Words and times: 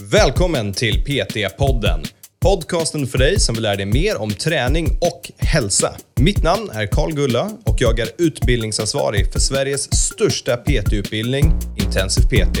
Välkommen 0.00 0.72
till 0.72 1.04
PT-podden. 1.04 2.04
Podcasten 2.40 3.06
för 3.06 3.18
dig 3.18 3.40
som 3.40 3.54
vill 3.54 3.62
lära 3.62 3.76
dig 3.76 3.86
mer 3.86 4.20
om 4.20 4.30
träning 4.30 4.98
och 5.00 5.30
hälsa. 5.38 5.92
Mitt 6.20 6.42
namn 6.42 6.70
är 6.72 6.86
Karl 6.86 7.12
Gulla 7.12 7.50
och 7.64 7.76
jag 7.78 7.98
är 7.98 8.08
utbildningsansvarig 8.18 9.32
för 9.32 9.40
Sveriges 9.40 9.94
största 9.94 10.56
PT-utbildning, 10.56 11.52
Intensiv 11.76 12.22
PT. 12.22 12.58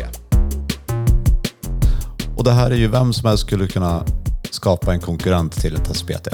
Och 2.36 2.44
det 2.44 2.52
här 2.52 2.70
är 2.70 2.76
ju 2.76 2.88
vem 2.88 3.12
som 3.12 3.28
helst 3.28 3.46
skulle 3.46 3.68
kunna 3.68 4.06
skapa 4.50 4.92
en 4.92 5.00
konkurrent 5.00 5.60
till 5.60 5.76
ett 5.76 5.96
SPT. 5.96 6.28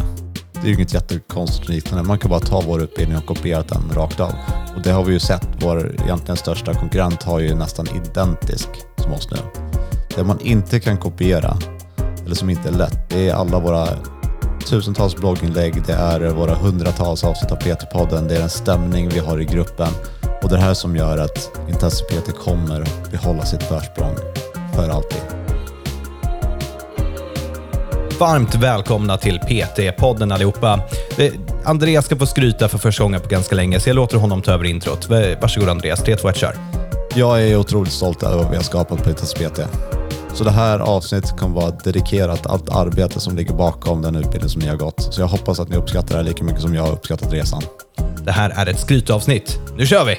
Det 0.53 0.61
är 0.63 0.67
ju 0.67 0.75
inget 0.75 0.95
jättekonstigt 0.95 1.69
liknande. 1.69 2.05
Man 2.05 2.19
kan 2.19 2.31
bara 2.31 2.41
ta 2.41 2.61
vår 2.61 2.83
utbildning 2.83 3.19
och 3.19 3.27
kopiera 3.27 3.63
den 3.63 3.91
rakt 3.95 4.21
av. 4.21 4.33
Och 4.77 4.83
det 4.83 4.91
har 4.91 5.05
vi 5.05 5.13
ju 5.13 5.21
sett. 5.21 5.49
Vår 5.61 5.97
egentligen 6.05 6.37
största 6.37 6.75
konkurrent 6.75 7.23
har 7.23 7.41
ju 7.41 7.55
nästan 7.55 7.87
identisk 7.97 8.69
som 8.97 9.13
oss 9.13 9.29
nu. 9.31 9.39
Det 10.17 10.25
man 10.25 10.41
inte 10.41 10.81
kan 10.81 10.97
kopiera, 10.97 11.57
eller 12.27 12.35
som 12.35 12.51
inte 12.51 12.69
är 12.69 12.73
lätt, 12.73 13.09
det 13.09 13.29
är 13.29 13.35
alla 13.35 13.59
våra 13.59 13.89
tusentals 14.69 15.17
blogginlägg, 15.17 15.83
det 15.87 15.93
är 15.93 16.21
våra 16.29 16.55
hundratals 16.55 17.25
avsnitt 17.25 17.53
av 17.53 17.59
PT-podden, 17.59 18.29
det 18.29 18.35
är 18.37 18.41
den 18.41 18.51
stämning 18.51 19.09
vi 19.09 19.19
har 19.19 19.41
i 19.41 19.45
gruppen 19.45 19.89
och 20.43 20.49
det 20.49 20.55
är 20.55 20.59
det 20.59 20.65
här 20.65 20.75
som 20.75 20.97
gör 20.97 21.19
att 21.19 21.51
Intensiv 21.69 22.05
PT 22.05 22.39
kommer 22.39 22.85
behålla 23.11 23.45
sitt 23.45 23.63
försprång 23.63 24.15
för 24.75 24.89
alltid. 24.89 25.21
Varmt 28.19 28.55
välkomna 28.55 29.19
till 29.19 29.39
PT-podden 29.39 30.35
allihopa. 30.35 30.81
Eh, 31.19 31.33
Andreas 31.65 32.05
ska 32.05 32.17
få 32.17 32.27
skryta 32.27 32.69
för 32.69 32.79
första 32.79 33.03
gången 33.03 33.21
på 33.21 33.29
ganska 33.29 33.55
länge, 33.55 33.81
så 33.81 33.89
jag 33.89 33.97
låter 33.97 34.17
honom 34.19 34.43
ta 34.43 34.53
över 34.53 34.65
introt. 34.65 35.11
V- 35.11 35.37
Varsågod 35.43 35.69
Andreas, 35.69 36.03
3, 36.03 36.17
2, 36.17 36.29
1, 36.29 36.37
kör. 36.37 36.57
Jag 37.15 37.43
är 37.43 37.57
otroligt 37.57 37.93
stolt 37.93 38.23
över 38.23 38.37
vad 38.37 38.51
vi 38.51 38.57
har 38.57 38.63
skapat 38.63 39.03
på 39.05 39.11
Intensiv 39.11 39.49
PT. 39.49 39.61
Så 40.35 40.45
det 40.45 40.51
här 40.51 40.79
avsnittet 40.79 41.37
kommer 41.39 41.55
vara 41.61 41.71
dedikerat 41.71 42.47
allt 42.47 42.69
arbete 42.71 43.21
som 43.21 43.37
ligger 43.37 43.55
bakom 43.55 44.03
den 44.03 44.17
utbildning 44.17 44.49
som 44.51 44.61
ni 44.63 44.69
har 44.69 44.77
gått. 44.77 45.15
Så 45.15 45.21
jag 45.21 45.29
hoppas 45.29 45.61
att 45.61 45.69
ni 45.69 45.77
uppskattar 45.77 46.09
det 46.09 46.17
här 46.17 46.23
lika 46.25 46.45
mycket 46.45 46.61
som 46.63 46.75
jag 46.75 46.83
har 46.83 46.93
uppskattat 46.93 47.33
resan. 47.33 47.63
Det 48.25 48.33
här 48.33 48.51
är 48.51 48.67
ett 48.71 48.81
skrytavsnitt. 48.81 49.61
Nu 49.77 49.87
kör 49.87 50.05
vi! 50.05 50.19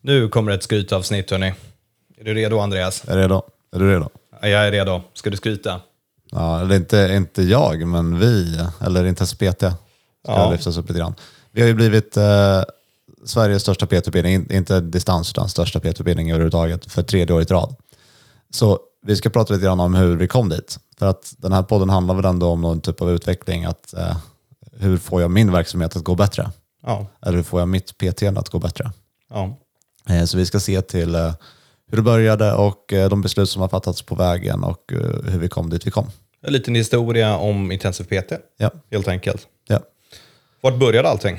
Nu 0.00 0.28
kommer 0.28 0.52
ett 0.52 0.62
skrytavsnitt 0.62 1.30
hörni. 1.30 1.54
Är 2.18 2.24
du 2.24 2.34
redo 2.34 2.58
Andreas? 2.58 3.04
Är 3.08 3.16
du 3.16 3.22
redo? 3.22 3.42
Är 3.74 3.78
du 3.78 3.90
redo? 3.90 4.08
Ja, 4.42 4.48
Jag 4.48 4.66
är 4.66 4.70
redo. 4.70 5.02
Ska 5.14 5.30
du 5.30 5.36
skryta? 5.36 5.80
Ja, 6.30 6.60
eller 6.60 6.74
inte, 6.76 7.10
inte 7.16 7.42
jag, 7.42 7.86
men 7.86 8.18
vi, 8.18 8.58
eller 8.80 9.04
Intensiv 9.04 9.36
PT, 9.36 9.58
ska 9.58 9.74
Ja. 10.26 10.50
lyftas 10.50 10.76
upp 10.78 10.88
lite 10.88 10.98
grann. 10.98 11.14
Vi 11.52 11.60
har 11.60 11.68
ju 11.68 11.74
blivit 11.74 12.16
eh, 12.16 12.62
Sveriges 13.24 13.62
största 13.62 13.86
PT-utbildning, 13.86 14.34
In- 14.34 14.52
inte 14.52 14.80
distans, 14.80 15.30
utan 15.30 15.48
största 15.48 15.80
PT-utbildning 15.80 16.30
överhuvudtaget, 16.30 16.92
för 16.92 17.02
tredje 17.02 17.34
året 17.36 17.50
i 17.50 17.54
rad. 17.54 17.74
Så 18.50 18.78
vi 19.06 19.16
ska 19.16 19.30
prata 19.30 19.54
lite 19.54 19.64
grann 19.66 19.80
om 19.80 19.94
hur 19.94 20.16
vi 20.16 20.28
kom 20.28 20.48
dit. 20.48 20.78
För 20.98 21.06
att 21.06 21.34
den 21.38 21.52
här 21.52 21.62
podden 21.62 21.90
handlar 21.90 22.14
väl 22.14 22.24
ändå 22.24 22.46
om 22.50 22.60
någon 22.60 22.80
typ 22.80 23.00
av 23.02 23.10
utveckling, 23.10 23.64
att 23.64 23.94
eh, 23.94 24.16
hur 24.72 24.96
får 24.98 25.20
jag 25.22 25.30
min 25.30 25.52
verksamhet 25.52 25.96
att 25.96 26.04
gå 26.04 26.14
bättre? 26.14 26.50
Ja. 26.82 27.06
Eller 27.26 27.36
hur 27.36 27.42
får 27.42 27.60
jag 27.60 27.68
mitt 27.68 27.98
PT 27.98 28.22
att 28.22 28.48
gå 28.48 28.58
bättre? 28.58 28.92
ja. 29.30 29.56
Eh, 30.08 30.24
Så 30.24 30.36
vi 30.36 30.46
ska 30.46 30.60
se 30.60 30.82
till 30.82 31.14
eh, 31.14 31.34
hur 31.90 31.96
det 31.96 32.02
började 32.02 32.52
och 32.54 32.92
eh, 32.92 33.08
de 33.08 33.20
beslut 33.22 33.50
som 33.50 33.62
har 33.62 33.68
fattats 33.68 34.02
på 34.02 34.14
vägen 34.14 34.64
och 34.64 34.92
eh, 34.92 34.98
hur 35.30 35.38
vi 35.38 35.48
kom 35.48 35.70
dit 35.70 35.86
vi 35.86 35.90
kom. 35.90 36.06
En 36.42 36.52
liten 36.52 36.74
historia 36.74 37.36
om 37.36 37.72
intensiv 37.72 38.04
PT, 38.04 38.32
Ja, 38.58 38.70
helt 38.90 39.08
enkelt. 39.08 39.46
Vart 40.60 40.78
började 40.78 41.08
allting? 41.08 41.38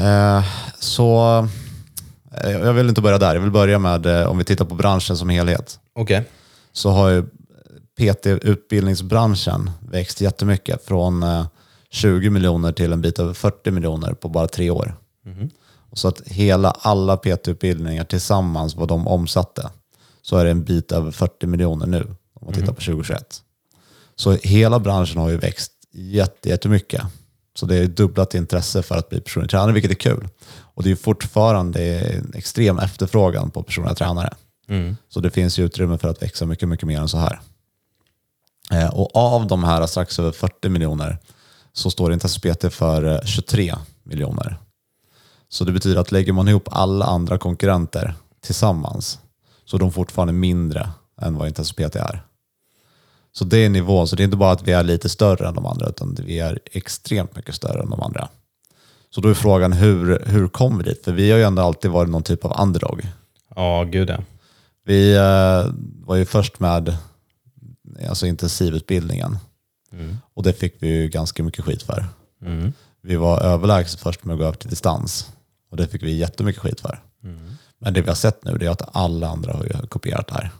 Eh, 0.00 0.44
Så 0.78 1.38
eh, 2.44 2.50
jag 2.50 2.72
vill 2.72 2.88
inte 2.88 3.00
börja 3.00 3.18
där. 3.18 3.34
Jag 3.34 3.42
vill 3.42 3.50
börja 3.50 3.78
med, 3.78 4.06
eh, 4.06 4.26
om 4.28 4.38
vi 4.38 4.44
tittar 4.44 4.64
på 4.64 4.74
branschen 4.74 5.16
som 5.16 5.28
helhet, 5.28 5.78
Okej. 5.94 6.24
så 6.72 6.90
har 6.90 7.08
ju 7.08 7.24
PT-utbildningsbranschen 7.98 9.70
växt 9.90 10.20
jättemycket 10.20 10.84
från 10.84 11.22
eh, 11.22 11.46
20 11.90 12.30
miljoner 12.30 12.72
till 12.72 12.92
en 12.92 13.00
bit 13.00 13.18
över 13.18 13.34
40 13.34 13.70
miljoner 13.70 14.12
på 14.12 14.28
bara 14.28 14.48
tre 14.48 14.70
år. 14.70 14.96
Och 15.90 15.98
så 15.98 16.08
att 16.08 16.20
hela, 16.26 16.70
alla 16.70 17.16
PT-utbildningar 17.16 18.04
tillsammans, 18.04 18.74
vad 18.76 18.88
de 18.88 19.08
omsatte, 19.08 19.70
så 20.22 20.36
är 20.36 20.44
det 20.44 20.50
en 20.50 20.64
bit 20.64 20.92
över 20.92 21.10
40 21.10 21.46
miljoner 21.46 21.86
nu, 21.86 22.02
om 22.34 22.44
man 22.46 22.54
tittar 22.54 22.66
på 22.72 22.80
2021. 22.80 23.42
Så 24.16 24.32
hela 24.32 24.78
branschen 24.78 25.20
har 25.20 25.28
ju 25.30 25.36
växt 25.36 25.72
jätte- 25.92 26.48
jättemycket. 26.48 27.02
Så 27.60 27.66
det 27.66 27.76
är 27.76 27.86
dubblat 27.86 28.34
intresse 28.34 28.82
för 28.82 28.96
att 28.96 29.08
bli 29.08 29.20
personlig 29.20 29.50
tränare, 29.50 29.72
vilket 29.72 29.90
är 29.90 29.94
kul. 29.94 30.28
Och 30.50 30.82
det 30.82 30.90
är 30.90 30.96
fortfarande 30.96 31.98
en 32.00 32.32
extrem 32.34 32.78
efterfrågan 32.78 33.50
på 33.50 33.62
personliga 33.62 33.94
tränare. 33.94 34.34
Så 35.08 35.20
det 35.20 35.30
finns 35.30 35.58
ju 35.58 35.64
utrymme 35.64 35.98
för 35.98 36.08
att 36.08 36.22
växa 36.22 36.46
mycket, 36.46 36.68
mycket 36.68 36.86
mer 36.86 37.00
än 37.00 37.08
så 37.08 37.18
här. 37.18 37.40
Eh, 38.70 38.88
Och 38.94 39.16
av 39.16 39.46
de 39.46 39.64
här 39.64 39.86
strax 39.86 40.18
över 40.18 40.32
40 40.32 40.68
miljoner 40.68 41.18
så 41.72 41.90
står 41.90 42.12
Intensiv 42.12 42.40
PT 42.54 42.72
för 42.74 43.04
eh, 43.14 43.20
23 43.24 43.74
miljoner. 44.02 44.56
Så 45.48 45.64
det 45.64 45.72
betyder 45.72 46.00
att 46.00 46.12
lägger 46.12 46.32
man 46.32 46.48
ihop 46.48 46.68
alla 46.70 47.04
andra 47.04 47.38
konkurrenter 47.38 48.14
tillsammans 48.40 49.18
så 49.64 49.76
är 49.76 49.80
de 49.80 49.92
fortfarande 49.92 50.32
mindre 50.32 50.90
än 51.20 51.34
vad 51.36 51.48
Intensiv 51.48 51.88
PT 51.88 51.96
är. 51.96 52.22
Så 53.32 53.44
det 53.44 53.58
är 53.58 53.68
nivån. 53.68 54.08
Så 54.08 54.16
det 54.16 54.22
är 54.22 54.24
inte 54.24 54.36
bara 54.36 54.52
att 54.52 54.68
vi 54.68 54.72
är 54.72 54.82
lite 54.82 55.08
större 55.08 55.48
än 55.48 55.54
de 55.54 55.66
andra 55.66 55.88
utan 55.88 56.16
vi 56.26 56.38
är 56.38 56.58
extremt 56.72 57.36
mycket 57.36 57.54
större 57.54 57.82
än 57.82 57.90
de 57.90 58.02
andra. 58.02 58.28
Så 59.10 59.20
då 59.20 59.28
är 59.28 59.34
frågan 59.34 59.72
hur, 59.72 60.22
hur 60.26 60.48
kom 60.48 60.78
vi 60.78 60.84
dit? 60.84 61.04
För 61.04 61.12
vi 61.12 61.30
har 61.30 61.38
ju 61.38 61.44
ändå 61.44 61.62
alltid 61.62 61.90
varit 61.90 62.10
någon 62.10 62.22
typ 62.22 62.44
av 62.44 62.62
underdog. 62.62 63.02
Ja, 63.56 63.84
gud 63.84 64.10
ja. 64.10 64.18
Vi 64.84 65.14
eh, 65.16 65.72
var 66.06 66.16
ju 66.16 66.24
först 66.24 66.60
med 66.60 66.96
alltså 68.08 68.26
intensivutbildningen 68.26 69.38
och 70.34 70.42
det 70.42 70.52
fick 70.52 70.74
vi 70.78 70.88
ju 70.88 71.08
ganska 71.08 71.42
mycket 71.42 71.64
skit 71.64 71.82
för. 71.82 72.04
Vi 73.02 73.16
var 73.16 73.40
överlägset 73.40 74.00
först 74.00 74.24
med 74.24 74.34
att 74.34 74.38
gå 74.38 74.44
över 74.44 74.56
till 74.56 74.70
distans 74.70 75.30
och 75.70 75.76
det 75.76 75.86
fick 75.88 76.02
vi 76.02 76.16
jättemycket 76.16 76.62
skit 76.62 76.80
för. 76.80 77.00
Men 77.78 77.94
det 77.94 78.02
vi 78.02 78.08
har 78.08 78.14
sett 78.14 78.44
nu 78.44 78.58
är 78.60 78.70
att 78.70 78.96
alla 78.96 79.28
andra 79.28 79.52
har 79.52 79.86
kopierat 79.88 80.26
det 80.26 80.34
här. 80.34 80.50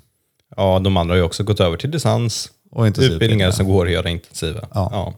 Ja, 0.57 0.79
de 0.79 0.97
andra 0.97 1.13
har 1.13 1.17
ju 1.17 1.23
också 1.23 1.45
gått 1.45 1.61
över 1.61 1.77
till 1.77 1.91
distans. 1.91 2.51
Och. 2.71 2.87
Utbildningar 2.87 3.51
som 3.51 3.67
går 3.67 3.87
att 3.87 3.93
göra 3.93 4.11
intensiva. 4.11 4.61
Ja. 4.75 4.89
Ja. 4.93 5.15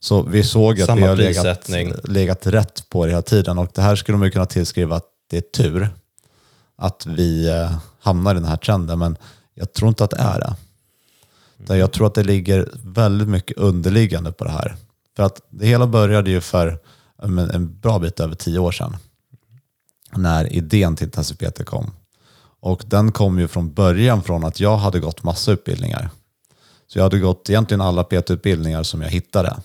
Så 0.00 0.22
vi 0.22 0.42
såg 0.42 0.80
att 0.80 0.86
Samma 0.86 1.00
vi 1.00 1.06
har 1.06 1.16
legat, 1.16 1.68
legat 2.04 2.46
rätt 2.46 2.88
på 2.88 3.04
det 3.04 3.10
hela 3.10 3.22
tiden 3.22 3.58
och 3.58 3.70
det 3.74 3.82
här 3.82 3.96
skulle 3.96 4.18
man 4.18 4.30
kunna 4.30 4.46
tillskriva 4.46 4.96
att 4.96 5.06
det 5.30 5.36
är 5.36 5.40
tur 5.40 5.88
att 6.76 7.06
vi 7.06 7.48
eh, 7.48 7.78
hamnar 8.00 8.30
i 8.30 8.34
den 8.34 8.44
här 8.44 8.56
trenden 8.56 8.98
men 8.98 9.16
jag 9.54 9.72
tror 9.72 9.88
inte 9.88 10.04
att 10.04 10.10
det 10.10 10.16
är 10.16 10.40
det. 10.40 11.76
Jag 11.76 11.92
tror 11.92 12.06
att 12.06 12.14
det 12.14 12.22
ligger 12.22 12.68
väldigt 12.84 13.28
mycket 13.28 13.56
underliggande 13.56 14.32
på 14.32 14.44
det 14.44 14.50
här. 14.50 14.76
För 15.16 15.22
att 15.22 15.40
det 15.50 15.66
hela 15.66 15.86
började 15.86 16.30
ju 16.30 16.40
för 16.40 16.78
en 17.22 17.80
bra 17.80 17.98
bit 17.98 18.20
över 18.20 18.34
tio 18.34 18.58
år 18.58 18.72
sedan 18.72 18.96
när 20.12 20.52
idén 20.52 20.96
till 20.96 21.04
Intensiv 21.04 21.34
PT 21.34 21.64
kom. 21.64 21.90
Och 22.60 22.82
den 22.86 23.12
kom 23.12 23.38
ju 23.38 23.48
från 23.48 23.72
början 23.72 24.22
från 24.22 24.44
att 24.44 24.60
jag 24.60 24.76
hade 24.76 25.00
gått 25.00 25.22
massa 25.22 25.52
utbildningar. 25.52 26.10
Så 26.88 26.98
jag 26.98 27.02
hade 27.02 27.18
gått 27.18 27.50
egentligen 27.50 27.80
alla 27.80 28.04
PT-utbildningar 28.04 28.82
som 28.82 29.02
jag 29.02 29.08
hittade 29.10 29.56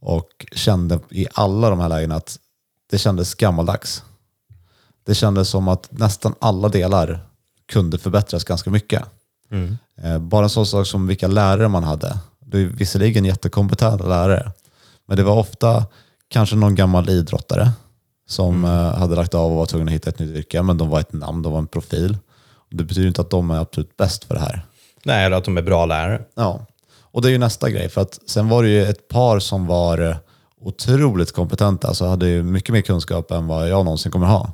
och 0.00 0.46
kände 0.52 1.00
i 1.10 1.26
alla 1.34 1.70
de 1.70 1.80
här 1.80 1.88
lägena 1.88 2.14
att 2.16 2.38
det 2.90 2.98
kändes 2.98 3.34
gammaldags. 3.34 4.02
Det 5.06 5.14
kändes 5.14 5.48
som 5.48 5.68
att 5.68 5.88
nästan 5.92 6.34
alla 6.38 6.68
delar 6.68 7.20
kunde 7.72 7.98
förbättras 7.98 8.44
ganska 8.44 8.70
mycket. 8.70 9.02
Eh, 10.02 10.18
Bara 10.18 10.42
en 10.44 10.50
sån 10.50 10.66
sak 10.66 10.86
som 10.86 11.06
vilka 11.06 11.28
lärare 11.28 11.68
man 11.68 11.84
hade. 11.84 12.18
Det 12.40 12.58
är 12.58 12.64
visserligen 12.64 13.24
jättekompetenta 13.24 14.06
lärare, 14.08 14.52
men 15.06 15.16
det 15.16 15.22
var 15.22 15.36
ofta 15.36 15.86
kanske 16.28 16.56
någon 16.56 16.74
gammal 16.74 17.08
idrottare 17.10 17.70
som 18.28 18.64
eh, 18.64 18.70
hade 18.98 19.14
lagt 19.16 19.34
av 19.34 19.50
och 19.52 19.56
var 19.58 19.66
tvungen 19.66 19.88
att 19.88 19.94
hitta 19.94 20.10
ett 20.10 20.18
nytt 20.18 20.36
yrke, 20.36 20.62
men 20.62 20.78
de 20.78 20.88
var 20.88 21.00
ett 21.00 21.12
namn, 21.12 21.42
de 21.42 21.52
var 21.52 21.58
en 21.58 21.66
profil. 21.66 22.18
Det 22.70 22.84
betyder 22.84 23.08
inte 23.08 23.20
att 23.20 23.30
de 23.30 23.50
är 23.50 23.58
absolut 23.58 23.96
bäst 23.96 24.24
för 24.24 24.34
det 24.34 24.40
här. 24.40 24.66
Nej, 25.04 25.26
eller 25.26 25.36
att 25.36 25.44
de 25.44 25.56
är 25.56 25.62
bra 25.62 25.86
lärare. 25.86 26.22
Ja, 26.34 26.66
och 27.02 27.22
det 27.22 27.28
är 27.28 27.32
ju 27.32 27.38
nästa 27.38 27.70
grej. 27.70 27.88
För 27.88 28.00
att 28.00 28.18
sen 28.26 28.48
var 28.48 28.62
det 28.62 28.68
ju 28.68 28.84
ett 28.84 29.08
par 29.08 29.38
som 29.38 29.66
var 29.66 29.98
eh, 29.98 30.16
otroligt 30.60 31.32
kompetenta, 31.32 31.88
alltså 31.88 32.06
hade 32.06 32.28
ju 32.28 32.42
mycket 32.42 32.72
mer 32.72 32.80
kunskap 32.80 33.30
än 33.30 33.46
vad 33.46 33.68
jag 33.68 33.84
någonsin 33.84 34.12
kommer 34.12 34.26
ha. 34.26 34.52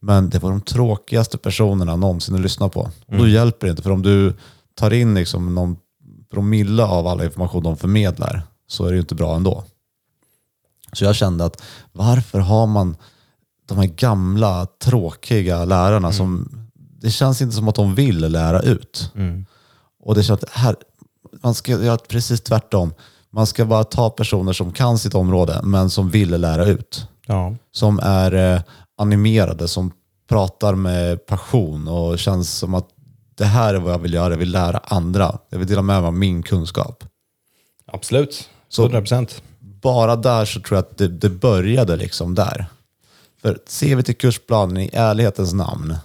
Men 0.00 0.30
det 0.30 0.38
var 0.38 0.50
de 0.50 0.60
tråkigaste 0.60 1.38
personerna 1.38 1.96
någonsin 1.96 2.34
att 2.34 2.40
lyssna 2.40 2.68
på. 2.68 2.80
Och 2.80 3.16
då 3.18 3.28
hjälper 3.28 3.66
det 3.66 3.70
inte, 3.70 3.82
för 3.82 3.90
om 3.90 4.02
du 4.02 4.34
tar 4.74 4.92
in 4.92 5.14
liksom 5.14 5.54
någon 5.54 5.76
promille 6.30 6.84
av 6.84 7.06
all 7.06 7.22
information 7.22 7.62
de 7.62 7.76
förmedlar 7.76 8.42
så 8.66 8.84
är 8.84 8.88
det 8.88 8.94
ju 8.94 9.00
inte 9.00 9.14
bra 9.14 9.36
ändå. 9.36 9.64
Så 10.92 11.04
jag 11.04 11.16
kände 11.16 11.44
att 11.44 11.62
varför 11.92 12.38
har 12.38 12.66
man 12.66 12.96
de 13.66 13.78
här 13.78 13.86
gamla 13.86 14.66
tråkiga 14.66 15.64
lärarna 15.64 16.12
som 16.12 16.48
det 16.74 17.10
känns 17.10 17.42
inte 17.42 17.54
som 17.56 17.68
att 17.68 17.74
de 17.74 17.94
vill 17.94 18.18
lära 18.20 18.60
ut. 18.60 19.10
Och 20.06 20.14
det 20.14 20.22
känns 20.22 20.42
att 20.42 20.50
här, 20.50 20.76
man 21.42 21.54
ska 21.54 21.72
göra 21.72 21.98
precis 21.98 22.40
tvärtom. 22.40 22.94
Man 23.30 23.46
ska 23.46 23.64
bara 23.64 23.84
ta 23.84 24.10
personer 24.10 24.52
som 24.52 24.72
kan 24.72 24.98
sitt 24.98 25.14
område 25.14 25.60
men 25.62 25.90
som 25.90 26.10
vill 26.10 26.30
lära 26.40 26.64
ut. 26.64 27.08
Ja. 27.26 27.56
Som 27.72 28.00
är 28.02 28.54
eh, 28.54 28.60
animerade 28.98 29.68
som 29.68 29.92
pratar 30.28 30.74
med 30.74 31.26
passion 31.26 31.88
och 31.88 32.18
känns 32.18 32.58
som 32.58 32.74
att 32.74 32.88
det 33.34 33.44
här 33.44 33.74
är 33.74 33.78
vad 33.78 33.92
jag 33.92 33.98
vill 33.98 34.14
göra. 34.14 34.32
Jag 34.32 34.38
vill 34.38 34.50
lära 34.50 34.78
andra. 34.84 35.38
Jag 35.50 35.58
vill 35.58 35.68
dela 35.68 35.82
med 35.82 36.00
mig 36.00 36.06
av 36.06 36.14
min 36.14 36.42
kunskap. 36.42 37.04
Absolut. 37.86 38.48
Så- 38.68 38.88
100%. 38.88 39.42
Bara 39.58 40.16
där 40.16 40.44
så 40.44 40.60
tror 40.60 40.76
jag 40.76 40.82
att 40.82 40.98
det, 40.98 41.08
det 41.08 41.30
började 41.30 41.96
liksom 41.96 42.34
där. 42.34 42.66
För 43.42 43.58
ser 43.66 43.96
vi 43.96 44.02
till 44.02 44.16
kursplanen 44.16 44.76
i 44.76 44.90
ärlighetens 44.92 45.52
namn 45.52 45.96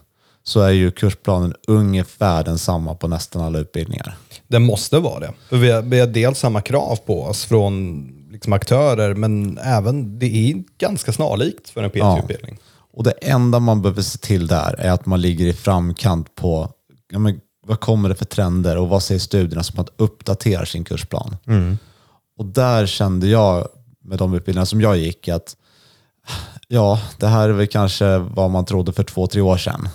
så 0.44 0.62
är 0.62 0.72
ju 0.72 0.92
kursplanen 0.92 1.54
ungefär 1.68 2.44
densamma 2.44 2.96
på 2.96 3.08
nästan 3.08 3.42
alla 3.42 3.60
utbildningar. 3.60 4.18
Det 4.48 4.60
måste 4.60 5.00
vara 5.00 5.20
det. 5.20 5.34
För 5.50 5.58
vi, 5.58 5.72
har, 5.72 5.82
vi 5.82 6.00
har 6.00 6.08
dels 6.08 6.40
samma 6.40 6.62
krav 6.62 6.96
på 7.06 7.24
oss 7.24 7.46
från 7.46 8.08
liksom 8.32 8.54
aktörer, 8.54 9.16
men 9.16 9.58
även 9.58 10.20
det 10.20 10.26
är 10.26 10.64
ganska 10.78 11.12
snarlikt 11.12 11.70
för 11.70 11.84
en 11.84 11.90
PT-utbildning. 11.90 12.58
Och 12.94 13.04
det 13.04 13.12
enda 13.12 13.60
man 13.60 13.82
behöver 13.82 14.02
se 14.02 14.18
till 14.18 14.48
där 14.48 14.76
är 14.80 14.92
att 14.92 15.06
man 15.06 15.22
ligger 15.22 15.46
i 15.46 15.54
framkant 15.54 16.36
på 16.36 16.72
ja, 17.12 17.20
men, 17.20 17.42
vad 17.68 17.80
kommer 17.80 18.10
det 18.10 18.16
för 18.16 18.26
trender 18.26 18.78
och 18.78 18.90
vad 18.90 19.04
säger 19.04 19.20
studierna 19.20 19.64
som 19.64 19.80
att 19.80 19.90
uppdatera 19.98 20.66
sin 20.66 20.84
kursplan. 20.84 21.38
Och 22.38 22.46
där 22.46 22.86
kände 22.86 23.28
jag 23.28 23.68
med 24.04 24.18
de 24.18 24.34
utbildningar 24.34 24.66
som 24.66 24.82
jag 24.82 24.98
gick 24.98 25.28
att 25.28 25.56
ja, 26.68 27.00
det 27.18 27.28
här 27.28 27.50
är 27.50 27.54
väl 27.54 27.68
kanske 27.68 28.18
vad 28.18 28.52
man 28.52 28.66
trodde 28.66 28.94
för 28.94 29.04
två, 29.04 29.28
tre 29.28 29.42
år 29.42 29.58
sedan. 29.58 29.90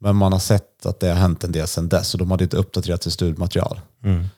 Men 0.00 0.16
man 0.16 0.32
har 0.32 0.38
sett 0.38 0.86
att 0.86 1.00
det 1.00 1.08
har 1.08 1.14
hänt 1.14 1.44
en 1.44 1.52
del 1.52 1.66
sedan 1.66 1.88
dess 1.88 2.14
och 2.14 2.18
de 2.18 2.30
hade 2.30 2.44
inte 2.44 2.56
uppdaterat 2.56 3.02
sitt 3.02 3.12
studiematerial. 3.12 3.80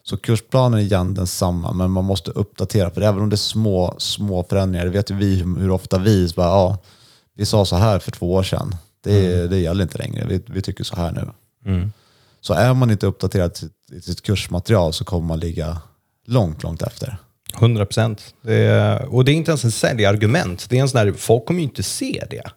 Så 0.02 0.16
kursplanen 0.16 0.78
är 0.78 0.82
igen 0.82 1.14
densamma, 1.14 1.72
men 1.72 1.90
man 1.90 2.05
måste 2.05 2.31
uppdatera. 2.31 2.90
För 2.90 3.00
även 3.00 3.22
om 3.22 3.31
det 3.31 3.34
är 3.34 3.37
små, 3.37 3.94
små 3.99 4.44
förändringar, 4.44 4.84
det 4.84 4.90
vet 4.93 5.10
ju 5.10 5.14
vi 5.14 5.34
hur 5.34 5.70
ofta 5.70 5.99
vi 5.99 6.32
bara, 6.37 6.46
ja, 6.46 6.78
vi 7.34 7.46
sa 7.46 7.64
så 7.64 7.76
här 7.76 7.99
för 7.99 8.10
två 8.10 8.32
år 8.32 8.43
sedan. 8.43 8.76
Det, 9.05 9.46
det 9.46 9.58
gäller 9.58 9.82
inte 9.82 9.99
längre. 9.99 10.26
Vi, 10.28 10.43
vi 10.46 10.62
tycker 10.62 10.84
så 10.84 10.96
här 10.96 11.12
nu. 11.12 11.31
Så 12.40 12.55
är 12.55 12.75
man 12.75 12.90
inte 12.90 13.06
uppdaterad 13.06 13.58
i 13.93 14.00
sitt 14.00 14.22
kursmaterial 14.22 14.93
så 14.93 15.05
kommer 15.05 15.26
man 15.26 15.40
ligga 15.40 15.78
långt, 16.26 16.62
långt 16.62 16.82
efter. 16.82 17.16
100 17.55 17.87
procent. 17.87 18.34
Och 19.08 19.25
det 19.25 19.32
är 19.32 19.34
inte 19.34 19.50
ens 19.50 19.64
en 19.64 19.72
säljargument. 19.72 20.66
Det 20.70 20.78
är 20.78 20.82
en 20.82 20.88
sån 20.88 20.99
här, 20.99 21.12
folk 21.12 21.46
kommer 21.46 21.60
ju 21.60 21.64
inte 21.64 21.82
se 21.82 22.25
det. 22.31 22.50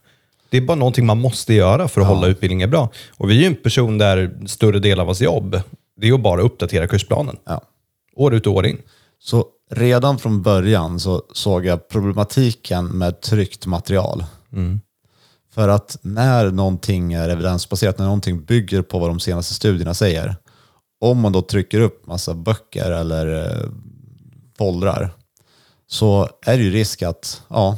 Det 0.51 0.57
är 0.57 0.61
bara 0.61 0.77
någonting 0.77 1.05
man 1.05 1.21
måste 1.21 1.53
göra 1.53 1.87
för 1.87 2.01
att 2.01 2.07
hålla 2.07 2.27
utbildningen 2.27 2.69
bra. 2.69 2.89
Och 3.17 3.29
vi 3.29 3.35
är 3.37 3.39
ju 3.39 3.45
en 3.45 3.55
person 3.55 3.97
där 3.97 4.47
större 4.47 4.79
del 4.79 4.99
av 4.99 5.07
vårt 5.07 5.21
jobb, 5.21 5.61
det 6.01 6.07
är 6.07 6.13
att 6.13 6.21
bara 6.21 6.41
uppdatera 6.41 6.87
kursplanen. 6.87 7.37
Ja. 7.45 7.61
År 8.15 8.33
ut 8.33 8.47
och 8.47 8.53
år 8.53 8.65
in. 8.65 8.77
Så 9.19 9.45
redan 9.71 10.19
från 10.19 10.41
början 10.41 10.99
så 10.99 11.23
såg 11.33 11.65
jag 11.65 11.87
problematiken 11.87 12.85
med 12.85 13.21
tryckt 13.21 13.65
material. 13.65 14.25
För 15.53 15.67
att 15.69 15.97
när 16.01 16.51
någonting 16.51 17.13
är 17.13 17.29
evidensbaserat, 17.29 17.97
när 17.97 18.05
någonting 18.05 18.43
bygger 18.43 18.81
på 18.81 18.99
vad 18.99 19.09
de 19.09 19.19
senaste 19.19 19.53
studierna 19.53 19.93
säger, 19.93 20.35
om 21.01 21.19
man 21.19 21.31
då 21.31 21.41
trycker 21.41 21.79
upp 21.79 22.07
massa 22.07 22.33
böcker 22.33 22.91
eller 22.91 23.45
eh, 23.45 23.69
foldrar, 24.57 25.13
så 25.87 26.29
är 26.45 26.57
det 26.57 26.63
ju 26.63 26.71
risk 26.71 27.01
att, 27.01 27.41
ja, 27.47 27.77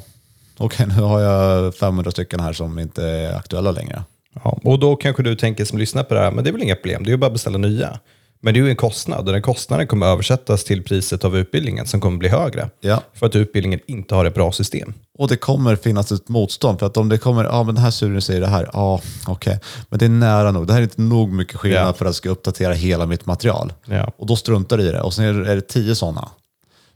okej 0.65 0.85
nu 0.87 0.93
har 1.01 1.21
jag 1.21 1.75
500 1.75 2.11
stycken 2.11 2.39
här 2.39 2.53
som 2.53 2.79
inte 2.79 3.03
är 3.03 3.35
aktuella 3.35 3.71
längre. 3.71 4.03
Ja, 4.43 4.59
och 4.63 4.79
då 4.79 4.95
kanske 4.95 5.23
du 5.23 5.35
tänker 5.35 5.65
som 5.65 5.77
lyssnar 5.79 6.03
på 6.03 6.13
det 6.13 6.19
här, 6.19 6.31
men 6.31 6.43
det 6.43 6.49
är 6.49 6.51
väl 6.51 6.63
inga 6.63 6.75
problem, 6.75 7.03
det 7.03 7.09
är 7.09 7.11
ju 7.11 7.17
bara 7.17 7.27
att 7.27 7.33
beställa 7.33 7.57
nya. 7.57 7.99
Men 8.45 8.53
det 8.53 8.59
är 8.59 8.63
ju 8.63 8.69
en 8.69 8.75
kostnad 8.75 9.27
och 9.27 9.33
den 9.33 9.41
kostnaden 9.41 9.87
kommer 9.87 10.05
översättas 10.05 10.63
till 10.63 10.83
priset 10.83 11.25
av 11.25 11.37
utbildningen 11.37 11.85
som 11.85 12.01
kommer 12.01 12.17
bli 12.17 12.29
högre. 12.29 12.69
Ja. 12.81 13.01
För 13.13 13.25
att 13.25 13.35
utbildningen 13.35 13.79
inte 13.87 14.15
har 14.15 14.25
ett 14.25 14.33
bra 14.33 14.51
system. 14.51 14.93
Och 15.17 15.27
det 15.27 15.35
kommer 15.37 15.75
finnas 15.75 16.11
ett 16.11 16.29
motstånd. 16.29 16.79
För 16.79 16.85
att 16.85 16.97
om 16.97 17.09
det 17.09 17.17
kommer, 17.17 17.43
ja 17.43 17.63
men 17.63 17.75
den 17.75 17.83
här 17.83 17.91
studien 17.91 18.21
säger 18.21 18.41
det 18.41 18.47
här, 18.47 18.69
ja 18.73 19.01
okej. 19.27 19.59
Men 19.89 19.99
det 19.99 20.05
är 20.05 20.09
nära 20.09 20.51
nog. 20.51 20.67
Det 20.67 20.73
här 20.73 20.79
är 20.79 20.83
inte 20.83 21.01
nog 21.01 21.31
mycket 21.31 21.55
skillnad 21.55 21.87
Ja. 21.87 21.93
för 21.93 22.05
att 22.05 22.07
jag 22.09 22.15
ska 22.15 22.29
uppdatera 22.29 22.73
hela 22.73 23.05
mitt 23.05 23.25
material. 23.25 23.73
Ja. 23.85 24.11
Och 24.17 24.27
då 24.27 24.35
struntar 24.35 24.77
du 24.77 24.83
i 24.89 24.91
det. 24.91 25.01
Och 25.01 25.13
sen 25.13 25.45
är 25.45 25.55
det 25.55 25.61
tio 25.61 25.95
sådana. 25.95 26.29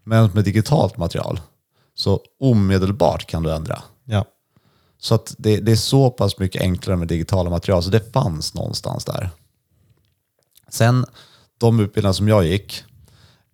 Men 0.03 0.29
med 0.33 0.43
digitalt 0.43 0.97
material, 0.97 1.39
så 1.97 2.21
omedelbart 2.39 3.25
kan 3.25 3.43
du 3.43 3.51
ändra. 3.51 3.83
Ja. 4.05 4.25
Så 4.97 5.15
att 5.15 5.35
det, 5.37 5.57
det 5.57 5.71
är 5.71 5.75
så 5.75 6.09
pass 6.09 6.39
mycket 6.39 6.61
enklare 6.61 6.97
med 6.97 7.07
digitala 7.07 7.49
material, 7.49 7.83
så 7.83 7.89
det 7.89 8.13
fanns 8.13 8.53
någonstans 8.53 9.05
där. 9.05 9.29
Sen 10.69 11.05
de 11.57 11.79
utbildningar 11.79 12.13
som 12.13 12.27
jag 12.27 12.45
gick, 12.45 12.83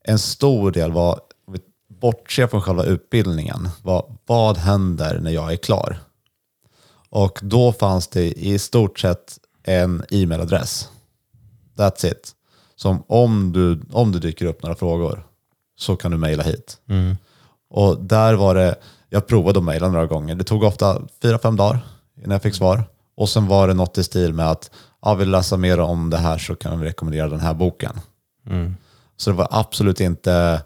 en 0.04 0.20
stor 0.20 0.72
del 0.72 0.92
var, 0.92 1.20
om 1.48 1.54
vi 1.54 1.60
bortser 1.88 2.48
från 2.48 2.62
själva 2.62 2.84
utbildningen, 2.84 3.70
var 3.82 4.16
vad 4.26 4.58
händer 4.58 5.20
när 5.20 5.32
jag 5.32 5.54
är 5.54 5.58
klar? 5.58 6.00
Och 7.10 7.40
då 7.42 7.74
fanns 7.74 8.08
det 8.08 8.32
i 8.32 8.60
stort 8.60 9.00
sett 9.00 9.40
en 9.64 10.04
e-mailadress. 10.10 10.90
That's 11.76 12.06
it. 12.06 12.36
Som 12.76 13.04
om 13.08 13.52
du, 13.54 13.82
om 13.92 14.12
det 14.12 14.20
dyker 14.20 14.46
upp 14.46 14.64
några 14.64 14.76
frågor 14.76 15.28
så 15.76 15.96
kan 15.96 16.12
du 16.12 16.18
mejla 16.18 16.44
hit. 16.44 16.82
Och 17.74 18.02
där 18.02 18.34
var 18.34 18.56
det, 18.56 18.76
jag 19.10 19.28
provade 19.28 19.60
att 19.60 19.66
mejla 19.66 19.90
några 19.90 20.06
gånger. 20.06 20.36
Det 20.36 20.44
tog 20.44 20.64
ofta 20.64 21.02
fyra, 21.22 21.40
fem 21.40 21.56
dagar 21.56 21.86
innan 22.18 22.32
jag 22.32 22.42
fick 22.42 22.56
svar. 22.56 22.84
Och 23.16 23.30
sen 23.30 23.48
var 23.48 23.68
det 23.68 23.74
något 23.74 23.98
i 23.98 24.04
stil 24.04 24.34
med 24.34 24.50
att, 24.52 24.72
ja, 25.02 25.14
vill 25.14 25.30
läsa 25.32 25.58
mer 25.58 25.80
om 25.80 26.10
det 26.10 26.18
här 26.18 26.38
så 26.38 26.56
kan 26.56 26.80
vi 26.80 26.88
rekommendera 26.88 27.28
den 27.28 27.40
här 27.40 27.54
boken. 27.54 28.00
Så 29.18 29.30
det 29.30 29.36
var 29.36 29.48
absolut 29.52 30.00
inte 30.00 30.62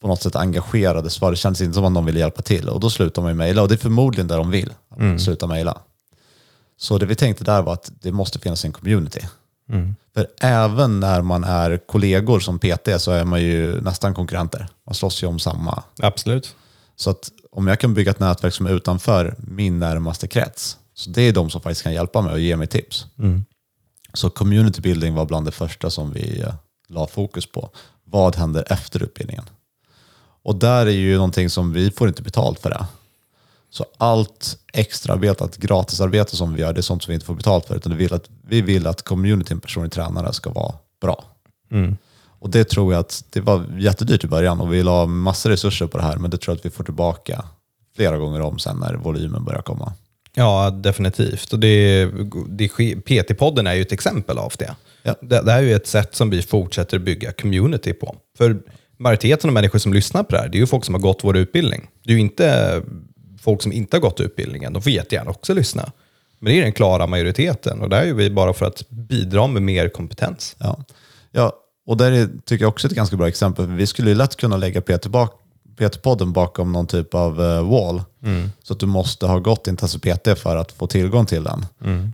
på 0.00 0.08
något 0.08 0.22
sätt 0.22 0.36
engagerade 0.36 1.10
svar. 1.10 1.30
Det 1.30 1.36
kändes 1.36 1.60
inte 1.60 1.74
som 1.74 1.84
att 1.84 1.92
någon 1.92 2.04
ville 2.06 2.20
hjälpa 2.20 2.42
till. 2.42 2.68
Och 2.68 2.80
då 2.80 2.90
slutar 2.90 3.22
man 3.22 3.30
ju 3.30 3.34
mejla. 3.34 3.62
Och 3.62 3.68
det 3.68 3.74
är 3.74 3.78
förmodligen 3.78 4.28
där 4.28 4.36
de 4.36 4.50
vill, 4.50 4.72
att 4.88 5.20
sluta 5.20 5.46
mejla. 5.46 5.78
Så 6.76 6.98
det 6.98 7.06
vi 7.06 7.14
tänkte 7.14 7.44
där 7.44 7.62
var 7.62 7.72
att 7.72 7.92
det 8.02 8.12
måste 8.12 8.38
finnas 8.38 8.64
en 8.64 8.72
community. 8.72 9.20
För 10.14 10.26
även 10.40 11.00
när 11.00 11.22
man 11.22 11.44
är 11.44 11.76
kollegor 11.76 12.40
som 12.40 12.58
PT 12.58 12.88
så 12.98 13.10
är 13.10 13.24
man 13.24 13.42
ju 13.42 13.80
nästan 13.80 14.14
konkurrenter. 14.14 14.68
Man 14.86 14.94
slåss 14.94 15.22
ju 15.22 15.26
om 15.26 15.38
samma. 15.38 15.82
Absolut. 15.98 16.56
Så 16.96 17.10
att 17.10 17.30
om 17.52 17.66
jag 17.66 17.80
kan 17.80 17.94
bygga 17.94 18.10
ett 18.10 18.20
nätverk 18.20 18.54
som 18.54 18.66
är 18.66 18.70
utanför 18.70 19.34
min 19.38 19.78
närmaste 19.78 20.28
krets, 20.28 20.78
så 20.94 21.10
det 21.10 21.22
är 21.22 21.32
de 21.32 21.50
som 21.50 21.60
faktiskt 21.60 21.82
kan 21.82 21.92
hjälpa 21.92 22.20
mig 22.20 22.32
och 22.32 22.40
ge 22.40 22.56
mig 22.56 22.66
tips. 22.66 23.06
Så 24.14 24.30
community 24.30 24.80
building 24.80 25.14
var 25.14 25.26
bland 25.26 25.46
det 25.46 25.52
första 25.52 25.90
som 25.90 26.12
vi 26.12 26.40
eh, 26.40 26.54
la 26.88 27.06
fokus 27.06 27.52
på. 27.52 27.70
Vad 28.04 28.36
händer 28.36 28.64
efter 28.72 29.02
utbildningen? 29.02 29.44
Och 30.42 30.56
där 30.56 30.86
är 30.86 30.90
ju 30.90 31.14
någonting 31.16 31.50
som 31.50 31.72
vi 31.72 31.90
får 31.90 32.08
inte 32.08 32.22
betalt 32.22 32.60
för 32.60 32.70
det. 32.70 32.86
Så 33.70 33.84
allt 33.96 34.58
extraarbetat, 34.72 35.56
gratisarbete 35.56 36.36
som 36.36 36.54
vi 36.54 36.60
gör, 36.60 36.72
det 36.72 36.80
är 36.80 36.82
sånt 36.82 37.02
som 37.02 37.10
vi 37.10 37.14
inte 37.14 37.26
får 37.26 37.34
betalt 37.34 37.66
för. 37.66 37.76
Utan 37.76 37.96
vi 37.96 37.98
vill 37.98 38.14
att, 38.14 38.30
vi 38.48 38.62
vill 38.62 38.86
att 38.86 39.02
communityn 39.02 39.60
personlig 39.60 39.92
tränare 39.92 40.32
ska 40.32 40.50
vara 40.50 40.74
bra. 41.00 41.24
Och 42.40 42.50
det 42.50 42.64
tror 42.64 42.92
jag 42.92 43.00
att 43.00 43.24
det 43.30 43.40
var 43.40 43.64
jättedyrt 43.78 44.24
i 44.24 44.26
början 44.26 44.60
och 44.60 44.72
vi 44.72 44.82
la 44.82 45.06
massor 45.06 45.50
resurser 45.50 45.86
på 45.86 45.98
det 45.98 46.04
här. 46.04 46.16
Men 46.16 46.30
det 46.30 46.38
tror 46.38 46.52
jag 46.52 46.58
att 46.58 46.66
vi 46.66 46.70
får 46.70 46.84
tillbaka 46.84 47.44
flera 47.96 48.18
gånger 48.18 48.40
om 48.40 48.58
sen 48.58 48.76
när 48.76 48.94
volymen 48.94 49.44
börjar 49.44 49.62
komma. 49.62 49.92
Ja, 50.34 50.70
definitivt. 50.70 51.52
Och 51.52 51.58
det, 51.58 52.04
det, 52.48 52.68
PT-podden 52.68 53.68
är 53.68 53.74
ju 53.74 53.82
ett 53.82 53.92
exempel 53.92 54.38
av 54.38 54.52
det. 54.58 54.74
Ja. 55.02 55.14
det. 55.20 55.42
Det 55.42 55.52
här 55.52 55.58
är 55.58 55.66
ju 55.66 55.74
ett 55.74 55.86
sätt 55.86 56.14
som 56.14 56.30
vi 56.30 56.42
fortsätter 56.42 56.98
bygga 56.98 57.32
community 57.32 57.92
på. 57.92 58.16
För 58.38 58.60
majoriteten 58.98 59.50
av 59.50 59.54
människor 59.54 59.78
som 59.78 59.92
lyssnar 59.92 60.22
på 60.22 60.34
det 60.34 60.38
här, 60.38 60.48
det 60.48 60.58
är 60.58 60.60
ju 60.60 60.66
folk 60.66 60.84
som 60.84 60.94
har 60.94 61.00
gått 61.00 61.24
vår 61.24 61.36
utbildning. 61.36 61.88
Det 62.04 62.12
är 62.12 62.14
ju 62.14 62.20
inte 62.20 62.82
folk 63.40 63.62
som 63.62 63.72
inte 63.72 63.96
har 63.96 64.00
gått 64.00 64.20
utbildningen. 64.20 64.72
De 64.72 64.82
får 64.82 64.92
jättegärna 64.92 65.30
också 65.30 65.54
lyssna. 65.54 65.92
Men 66.38 66.52
det 66.52 66.58
är 66.58 66.62
den 66.62 66.72
klara 66.72 67.06
majoriteten 67.06 67.80
och 67.80 67.88
där 67.88 68.02
är 68.02 68.12
vi 68.12 68.30
bara 68.30 68.52
för 68.52 68.66
att 68.66 68.88
bidra 68.88 69.46
med 69.46 69.62
mer 69.62 69.88
kompetens. 69.88 70.56
Ja, 70.58 70.84
ja 71.30 71.52
och 71.86 71.96
där 71.96 72.12
är, 72.12 72.28
tycker 72.44 72.64
jag 72.64 72.68
också 72.68 72.86
ett 72.86 72.94
ganska 72.94 73.16
bra 73.16 73.28
exempel. 73.28 73.66
Vi 73.66 73.86
skulle 73.86 74.08
ju 74.08 74.14
lätt 74.14 74.36
kunna 74.36 74.56
lägga 74.56 74.80
PT 74.80 75.06
bak, 75.06 75.32
PT-podden 75.78 76.32
bakom 76.32 76.72
någon 76.72 76.86
typ 76.86 77.14
av 77.14 77.42
eh, 77.42 77.70
wall. 77.70 78.02
Så 78.62 78.72
att 78.72 78.80
du 78.80 78.86
måste 78.86 79.26
ha 79.26 79.38
gått 79.38 79.66
Intensity 79.66 80.14
PT 80.14 80.38
för 80.38 80.56
att 80.56 80.72
få 80.72 80.86
tillgång 80.86 81.26
till 81.26 81.44
den. 81.44 81.66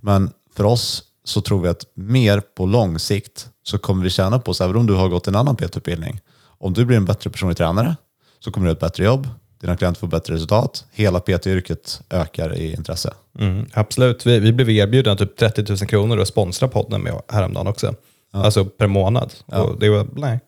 Men 0.02 0.30
för 0.56 0.64
oss 0.64 1.02
så 1.24 1.40
tror 1.40 1.62
vi 1.62 1.68
att 1.68 1.84
mer 1.94 2.40
på 2.40 2.66
lång 2.66 2.98
sikt 2.98 3.48
så 3.62 3.78
kommer 3.78 4.04
vi 4.04 4.10
tjäna 4.10 4.38
på 4.38 4.50
oss, 4.50 4.60
även 4.60 4.76
om 4.76 4.86
du 4.86 4.94
har 4.94 5.08
gått 5.08 5.28
en 5.28 5.36
annan 5.36 5.56
PT-utbildning. 5.56 6.20
Om 6.58 6.72
du 6.72 6.84
blir 6.84 6.96
en 6.96 7.04
bättre 7.04 7.30
personlig 7.30 7.56
tränare 7.56 7.96
så 8.38 8.50
kommer 8.50 8.66
du 8.66 8.70
ha 8.70 8.74
ett 8.74 8.80
bättre 8.80 9.04
jobb, 9.04 9.28
dina 9.60 9.76
klienter 9.76 10.00
får 10.00 10.06
bättre 10.06 10.34
resultat, 10.34 10.84
hela 10.92 11.20
PT-yrket 11.20 12.00
ökar 12.10 12.54
i 12.56 12.72
intresse. 12.72 13.14
Mm, 13.38 13.66
absolut. 13.72 14.26
Vi, 14.26 14.38
vi 14.38 14.52
blev 14.52 14.70
erbjudna 14.70 15.16
typ 15.16 15.36
30 15.36 15.64
000 15.68 15.78
kronor 15.78 16.20
att 16.20 16.28
sponsra 16.28 16.68
podden 16.68 17.02
med 17.02 17.20
häromdagen 17.28 17.66
också. 17.66 17.94
Alltså 18.30 18.64
per 18.64 18.86
månad. 18.86 19.32
Och 19.46 19.80
det 19.80 19.88
var, 19.88 20.06
nej, 20.12 20.40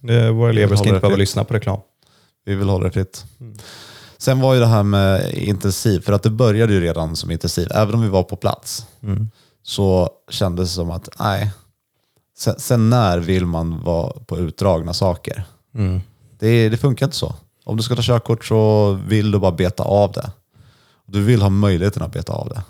Nej, 0.00 0.30
våra 0.30 0.50
elever 0.50 0.76
ska 0.76 0.88
inte 0.88 1.00
behöva 1.00 1.16
lyssna 1.16 1.44
på 1.44 1.54
reklam. 1.54 1.80
Vi 2.44 2.54
vill 2.54 2.68
hålla 2.68 2.84
det 2.84 2.90
fritt. 2.90 3.24
Sen 4.18 4.40
var 4.40 4.54
ju 4.54 4.60
det 4.60 4.66
här 4.66 4.82
med 4.82 5.34
intensiv, 5.34 6.00
för 6.00 6.12
att 6.12 6.22
det 6.22 6.30
började 6.30 6.72
ju 6.72 6.80
redan 6.80 7.16
som 7.16 7.30
intensiv. 7.30 7.68
Även 7.70 7.94
om 7.94 8.02
vi 8.02 8.08
var 8.08 8.22
på 8.22 8.36
plats 8.36 8.86
så 9.62 10.10
kändes 10.30 10.68
det 10.68 10.74
som 10.74 10.90
att, 10.90 11.08
nej, 11.18 11.50
sen, 12.38 12.54
sen 12.58 12.90
när 12.90 13.18
vill 13.18 13.46
man 13.46 13.84
vara 13.84 14.12
på 14.26 14.38
utdragna 14.38 14.94
saker? 14.94 15.44
Det, 16.38 16.68
det 16.68 16.76
funkar 16.76 17.06
inte 17.06 17.16
så. 17.16 17.34
Om 17.68 17.76
du 17.76 17.82
ska 17.82 17.96
ta 17.96 18.02
körkort 18.02 18.44
så 18.44 18.92
vill 19.06 19.30
du 19.30 19.38
bara 19.38 19.52
beta 19.52 19.82
av 19.82 20.12
det. 20.12 20.30
Du 21.06 21.22
vill 21.22 21.42
ha 21.42 21.48
möjligheten 21.48 22.02
att 22.02 22.12
beta 22.12 22.32
av 22.32 22.48
det. 22.48 22.62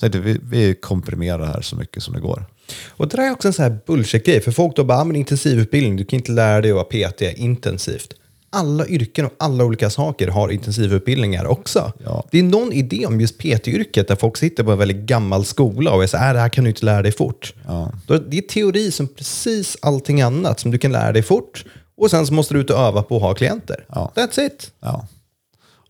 Så 0.00 0.06
jag 0.06 0.12
tänkte, 0.12 0.18
vi, 0.18 0.40
vi 0.42 0.74
komprimerar 0.74 1.38
det 1.38 1.46
här 1.46 1.60
så 1.60 1.76
mycket 1.76 2.02
som 2.02 2.14
det 2.14 2.20
går. 2.20 2.46
Och 2.90 3.08
det 3.08 3.16
där 3.16 3.26
är 3.26 3.30
också 3.30 3.48
en 3.48 3.54
sån 3.54 3.62
här 3.62 3.78
bullshit-grej. 3.86 4.40
För 4.40 4.52
folk 4.52 4.76
då 4.76 4.84
bara, 4.84 4.98
ah, 4.98 5.04
men 5.04 5.16
intensivutbildning, 5.16 5.96
du 5.96 6.04
kan 6.04 6.16
inte 6.16 6.32
lära 6.32 6.60
dig 6.60 6.70
att 6.70 6.74
vara 6.74 6.84
PT 6.84 7.22
intensivt. 7.22 8.14
Alla 8.50 8.86
yrken 8.86 9.26
och 9.26 9.32
alla 9.38 9.64
olika 9.64 9.90
saker 9.90 10.28
har 10.28 10.48
intensivutbildningar 10.48 11.44
också. 11.46 11.92
Ja. 12.04 12.24
Det 12.30 12.38
är 12.38 12.42
någon 12.42 12.72
idé 12.72 13.06
om 13.06 13.20
just 13.20 13.38
PT-yrket 13.38 14.08
där 14.08 14.16
folk 14.16 14.36
sitter 14.36 14.64
på 14.64 14.72
en 14.72 14.78
väldigt 14.78 15.06
gammal 15.06 15.44
skola 15.44 15.92
och 15.92 16.02
är 16.02 16.06
så 16.06 16.16
här, 16.16 16.28
äh, 16.28 16.34
det 16.34 16.40
här 16.40 16.48
kan 16.48 16.64
du 16.64 16.70
inte 16.70 16.84
lära 16.84 17.02
dig 17.02 17.12
fort. 17.12 17.54
Ja. 17.66 17.92
Det 18.06 18.38
är 18.38 18.42
teori 18.42 18.90
som 18.90 19.08
precis 19.08 19.76
allting 19.82 20.22
annat 20.22 20.60
som 20.60 20.70
du 20.70 20.78
kan 20.78 20.92
lära 20.92 21.12
dig 21.12 21.22
fort. 21.22 21.64
Och 21.96 22.10
sen 22.10 22.26
så 22.26 22.34
måste 22.34 22.54
du 22.54 22.60
ut 22.60 22.70
och 22.70 22.78
öva 22.78 23.02
på 23.02 23.16
att 23.16 23.22
ha 23.22 23.34
klienter. 23.34 23.86
Ja. 23.88 24.12
That's 24.14 24.40
it. 24.40 24.72
Ja. 24.80 25.06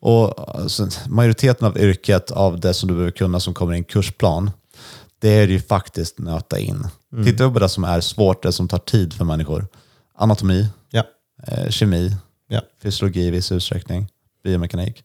Och 0.01 0.59
alltså, 0.61 0.89
majoriteten 1.09 1.67
av 1.67 1.79
yrket, 1.79 2.31
av 2.31 2.61
det 2.61 2.75
som 2.75 2.89
du 2.89 2.95
behöver 2.95 3.11
kunna 3.11 3.41
som 3.41 3.55
kommer 3.55 3.75
i 3.75 3.77
en 3.77 3.85
kursplan, 3.85 4.51
det 5.19 5.29
är 5.29 5.49
ju 5.49 5.61
faktiskt 5.61 6.19
nöta 6.19 6.59
in. 6.59 6.87
Tittar 7.25 7.47
vi 7.49 7.53
på 7.55 7.59
det 7.59 7.69
som 7.69 7.85
är 7.85 8.01
svårt, 8.01 8.43
det 8.43 8.53
som 8.53 8.69
tar 8.69 8.79
tid 8.79 9.13
för 9.13 9.25
människor. 9.25 9.67
Anatomi, 10.15 10.69
Ja. 10.91 11.03
eh, 11.47 11.69
kemi, 11.71 12.17
Ja. 12.49 12.61
fysiologi 12.83 13.21
i 13.27 13.31
viss 13.31 13.53
utsträckning, 13.53 14.09
biomekanik. 14.45 15.05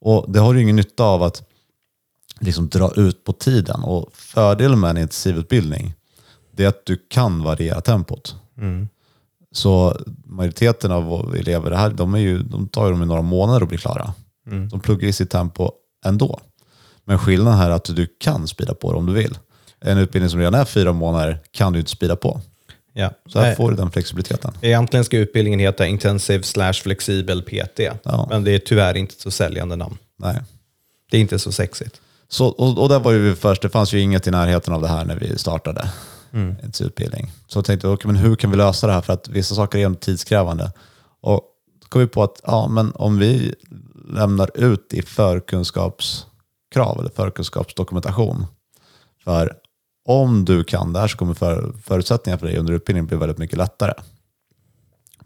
Och 0.00 0.32
det 0.32 0.40
har 0.40 0.54
du 0.54 0.62
ingen 0.62 0.76
nytta 0.76 1.04
av 1.04 1.22
att 1.22 1.42
liksom 2.40 2.68
dra 2.68 2.92
ut 2.96 3.24
på 3.24 3.32
tiden. 3.32 3.80
Och 3.82 4.10
fördelen 4.12 4.80
med 4.80 4.90
en 4.90 4.96
intensivutbildning, 4.96 5.94
det 6.52 6.64
är 6.64 6.68
att 6.68 6.86
du 6.86 6.96
kan 7.08 7.42
variera 7.42 7.80
tempot. 7.80 8.36
Så 9.56 10.00
majoriteten 10.24 10.92
av 10.92 11.36
elever 11.36 11.70
här, 11.70 11.90
de, 11.90 12.14
är 12.14 12.18
ju, 12.18 12.42
de 12.42 12.68
tar 12.68 12.84
ju 12.84 12.90
dem 12.90 13.02
i 13.02 13.06
några 13.06 13.22
månader 13.22 13.60
att 13.62 13.68
bli 13.68 13.78
klara. 13.78 14.14
De 14.70 14.80
pluggar 14.80 15.08
i 15.08 15.12
sitt 15.12 15.30
tempo 15.30 15.70
ändå. 16.04 16.40
Men 17.04 17.18
skillnaden 17.18 17.58
här 17.58 17.70
är 17.70 17.74
att 17.74 17.96
du 17.96 18.06
kan 18.20 18.48
spida 18.48 18.74
på 18.74 18.92
det 18.92 18.98
om 18.98 19.06
du 19.06 19.12
vill. 19.12 19.38
En 19.80 19.98
utbildning 19.98 20.30
som 20.30 20.40
redan 20.40 20.54
är 20.54 20.64
fyra 20.64 20.92
månader 20.92 21.38
kan 21.50 21.72
du 21.72 21.78
inte 21.78 21.90
spida 21.90 22.16
på. 22.16 22.40
Ja. 22.92 23.10
Så 23.26 23.40
här 23.40 23.54
får 23.54 23.70
du 23.70 23.76
den 23.76 23.90
flexibiliteten. 23.90 24.52
Egentligen 24.60 25.04
ska 25.04 25.16
utbildningen 25.16 25.60
heta 25.60 25.86
Intensive 25.86 26.42
slash 26.42 26.72
flexibel 26.72 27.42
PT. 27.42 27.80
Ja. 28.02 28.26
Men 28.30 28.44
det 28.44 28.50
är 28.50 28.58
tyvärr 28.58 28.96
inte 28.96 29.14
så 29.18 29.30
säljande 29.30 29.76
namn. 29.76 29.98
Nej. 30.18 30.42
Det 31.10 31.16
är 31.16 31.20
inte 31.20 31.38
så 31.38 31.52
sexigt. 31.52 32.00
Så, 32.28 32.46
och, 32.46 32.78
och 32.78 32.88
där 32.88 32.98
var 32.98 33.12
ju 33.12 33.18
vi 33.18 33.34
först, 33.34 33.62
det 33.62 33.68
fanns 33.68 33.92
ju 33.92 34.00
inget 34.00 34.26
i 34.26 34.30
närheten 34.30 34.74
av 34.74 34.82
det 34.82 34.88
här 34.88 35.04
när 35.04 35.16
vi 35.16 35.38
startade 35.38 35.90
mm. 36.32 36.56
utbildning. 36.80 37.32
Så 37.46 37.58
jag 37.58 37.64
tänkte, 37.64 37.88
okay, 37.88 38.12
men 38.12 38.16
hur 38.16 38.36
kan 38.36 38.50
vi 38.50 38.56
lösa 38.56 38.86
det 38.86 38.92
här? 38.92 39.00
För 39.00 39.12
att 39.12 39.28
vissa 39.28 39.54
saker 39.54 39.78
är 39.78 39.94
tidskrävande. 39.94 40.72
Och 41.20 41.42
då 41.82 41.88
kom 41.88 42.00
vi 42.00 42.06
på 42.06 42.22
att 42.22 42.40
ja, 42.44 42.68
men 42.68 42.92
om 42.94 43.18
vi 43.18 43.54
lämnar 44.08 44.50
ut 44.54 44.92
i 44.92 45.02
förkunskapskrav 45.02 46.98
eller 47.00 47.10
förkunskapsdokumentation. 47.10 48.46
För 49.24 49.56
om 50.04 50.44
du 50.44 50.64
kan 50.64 50.92
det 50.92 51.00
här 51.00 51.08
så 51.08 51.16
kommer 51.16 51.34
för, 51.34 51.72
förutsättningarna 51.82 52.38
för 52.38 52.46
dig 52.46 52.56
under 52.56 52.72
utbildningen 52.72 53.06
bli 53.06 53.16
väldigt 53.16 53.38
mycket 53.38 53.58
lättare. 53.58 53.92